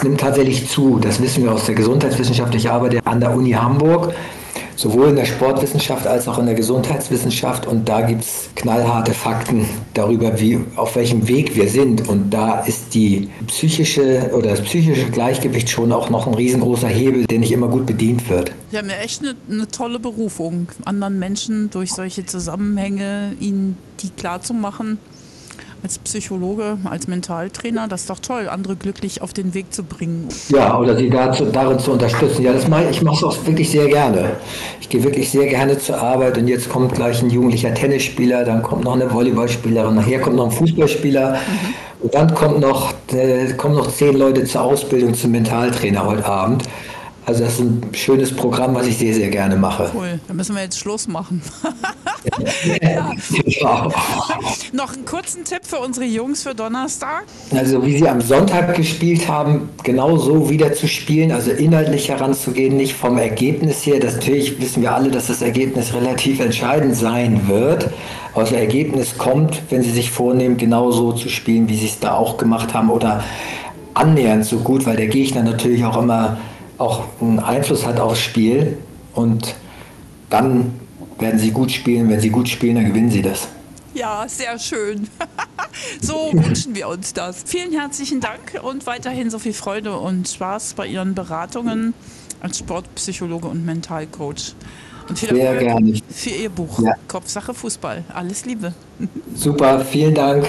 es 0.00 0.04
nimmt 0.04 0.20
tatsächlich 0.20 0.66
zu. 0.66 0.98
Das 0.98 1.20
wissen 1.20 1.44
wir 1.44 1.52
aus 1.52 1.66
der 1.66 1.74
Gesundheitswissenschaft. 1.74 2.54
Ich 2.54 2.70
arbeite 2.70 3.04
an 3.04 3.20
der 3.20 3.34
Uni 3.34 3.50
Hamburg, 3.50 4.14
sowohl 4.74 5.08
in 5.08 5.16
der 5.16 5.26
Sportwissenschaft 5.26 6.06
als 6.06 6.26
auch 6.26 6.38
in 6.38 6.46
der 6.46 6.54
Gesundheitswissenschaft. 6.54 7.66
Und 7.66 7.86
da 7.86 8.00
gibt 8.00 8.22
es 8.22 8.48
knallharte 8.54 9.12
Fakten 9.12 9.68
darüber, 9.92 10.40
wie, 10.40 10.58
auf 10.76 10.96
welchem 10.96 11.28
Weg 11.28 11.54
wir 11.54 11.68
sind. 11.68 12.08
Und 12.08 12.30
da 12.30 12.60
ist 12.60 12.94
die 12.94 13.28
psychische 13.46 14.30
oder 14.32 14.52
das 14.52 14.62
psychische 14.62 15.10
Gleichgewicht 15.10 15.68
schon 15.68 15.92
auch 15.92 16.08
noch 16.08 16.26
ein 16.26 16.32
riesengroßer 16.32 16.88
Hebel, 16.88 17.26
der 17.26 17.38
nicht 17.38 17.52
immer 17.52 17.68
gut 17.68 17.84
bedient 17.84 18.26
wird. 18.30 18.52
Sie 18.70 18.78
haben 18.78 18.88
ja 18.88 18.96
echt 19.04 19.20
eine, 19.20 19.34
eine 19.50 19.68
tolle 19.68 19.98
Berufung, 19.98 20.68
anderen 20.86 21.18
Menschen 21.18 21.68
durch 21.68 21.92
solche 21.92 22.24
Zusammenhänge 22.24 23.34
ihnen 23.38 23.76
die 24.00 24.08
klarzumachen 24.08 24.98
als 25.82 25.98
Psychologe, 25.98 26.78
als 26.84 27.08
Mentaltrainer, 27.08 27.88
das 27.88 28.02
ist 28.02 28.10
doch 28.10 28.18
toll, 28.18 28.48
andere 28.48 28.76
glücklich 28.76 29.22
auf 29.22 29.32
den 29.32 29.54
Weg 29.54 29.72
zu 29.72 29.82
bringen. 29.82 30.28
Ja, 30.48 30.78
oder 30.78 30.96
sie 30.96 31.10
dazu, 31.10 31.46
darin 31.46 31.78
zu 31.78 31.92
unterstützen. 31.92 32.42
Ja, 32.42 32.52
das 32.52 32.68
mache 32.68 32.84
ich, 32.84 32.90
ich 32.90 33.02
mache 33.02 33.16
es 33.16 33.24
auch 33.24 33.46
wirklich 33.46 33.70
sehr 33.70 33.86
gerne. 33.86 34.32
Ich 34.80 34.88
gehe 34.88 35.02
wirklich 35.02 35.30
sehr 35.30 35.46
gerne 35.46 35.78
zur 35.78 36.00
Arbeit 36.00 36.38
und 36.38 36.48
jetzt 36.48 36.68
kommt 36.68 36.94
gleich 36.94 37.22
ein 37.22 37.30
jugendlicher 37.30 37.72
Tennisspieler, 37.74 38.44
dann 38.44 38.62
kommt 38.62 38.84
noch 38.84 38.94
eine 38.94 39.12
Volleyballspielerin, 39.12 39.94
nachher 39.94 40.20
kommt 40.20 40.36
noch 40.36 40.46
ein 40.46 40.52
Fußballspieler. 40.52 41.32
Mhm. 41.32 41.74
Und 42.02 42.14
dann 42.14 42.34
kommt 42.34 42.60
noch, 42.60 42.94
äh, 43.12 43.52
kommen 43.54 43.76
noch 43.76 43.92
zehn 43.92 44.16
Leute 44.16 44.44
zur 44.44 44.62
Ausbildung 44.62 45.14
zum 45.14 45.32
Mentaltrainer 45.32 46.06
heute 46.06 46.24
Abend. 46.24 46.64
Also 47.26 47.44
das 47.44 47.54
ist 47.54 47.60
ein 47.60 47.82
schönes 47.92 48.34
Programm, 48.34 48.74
was 48.74 48.86
ich 48.86 48.96
sehr, 48.96 49.14
sehr 49.14 49.28
gerne 49.28 49.56
mache. 49.56 49.90
Cool, 49.94 50.18
da 50.26 50.34
müssen 50.34 50.54
wir 50.54 50.62
jetzt 50.62 50.78
Schluss 50.78 51.06
machen. 51.06 51.42
ja. 52.82 53.12
Noch 54.72 54.94
einen 54.94 55.04
kurzen 55.04 55.44
Tipp 55.44 55.60
für 55.62 55.78
unsere 55.78 56.06
Jungs 56.06 56.42
für 56.42 56.54
Donnerstag. 56.54 57.24
Also 57.54 57.84
wie 57.84 57.98
sie 57.98 58.08
am 58.08 58.20
Sonntag 58.20 58.74
gespielt 58.74 59.28
haben, 59.28 59.68
genau 59.82 60.16
so 60.16 60.48
wieder 60.50 60.72
zu 60.72 60.88
spielen, 60.88 61.30
also 61.30 61.50
inhaltlich 61.50 62.08
heranzugehen, 62.08 62.76
nicht 62.76 62.94
vom 62.94 63.18
Ergebnis 63.18 63.84
her. 63.84 64.00
Das, 64.00 64.14
natürlich 64.14 64.60
wissen 64.60 64.82
wir 64.82 64.94
alle, 64.94 65.10
dass 65.10 65.26
das 65.26 65.42
Ergebnis 65.42 65.94
relativ 65.94 66.40
entscheidend 66.40 66.96
sein 66.96 67.48
wird. 67.48 67.90
Aber 68.32 68.42
das 68.42 68.52
Ergebnis 68.52 69.18
kommt, 69.18 69.62
wenn 69.70 69.82
sie 69.82 69.90
sich 69.90 70.10
vornehmen, 70.10 70.56
genau 70.56 70.90
so 70.90 71.12
zu 71.12 71.28
spielen, 71.28 71.68
wie 71.68 71.76
sie 71.76 71.86
es 71.86 71.98
da 71.98 72.14
auch 72.14 72.38
gemacht 72.38 72.74
haben 72.74 72.90
oder 72.90 73.22
annähernd 73.94 74.44
so 74.44 74.58
gut, 74.58 74.86
weil 74.86 74.96
der 74.96 75.08
Gegner 75.08 75.42
natürlich 75.42 75.84
auch 75.84 76.00
immer 76.00 76.38
auch 76.80 77.04
einen 77.20 77.38
Einfluss 77.38 77.84
hat 77.84 78.00
aufs 78.00 78.20
Spiel 78.20 78.78
und 79.14 79.54
dann 80.30 80.80
werden 81.18 81.38
sie 81.38 81.50
gut 81.50 81.70
spielen. 81.70 82.08
Wenn 82.08 82.20
sie 82.20 82.30
gut 82.30 82.48
spielen, 82.48 82.76
dann 82.76 82.86
gewinnen 82.86 83.10
sie 83.10 83.20
das. 83.20 83.48
Ja, 83.92 84.24
sehr 84.26 84.58
schön. 84.58 85.08
so 86.00 86.30
wünschen 86.32 86.74
wir 86.74 86.88
uns 86.88 87.12
das. 87.12 87.42
Vielen 87.44 87.72
herzlichen 87.72 88.20
Dank 88.20 88.60
und 88.62 88.86
weiterhin 88.86 89.28
so 89.30 89.38
viel 89.38 89.52
Freude 89.52 89.98
und 89.98 90.28
Spaß 90.28 90.74
bei 90.74 90.86
Ihren 90.86 91.14
Beratungen 91.14 91.92
als 92.40 92.58
Sportpsychologe 92.58 93.48
und 93.48 93.66
Mentalcoach. 93.66 94.54
Und 95.08 95.18
viel 95.18 95.34
Sehr 95.34 95.52
Erfolg 95.52 95.60
gerne. 95.60 96.00
für 96.08 96.30
Ihr 96.30 96.48
Buch 96.48 96.82
ja. 96.82 96.94
Kopfsache 97.08 97.52
Fußball. 97.52 98.04
Alles 98.14 98.46
Liebe. 98.46 98.72
Super, 99.34 99.80
vielen 99.84 100.14
Dank. 100.14 100.46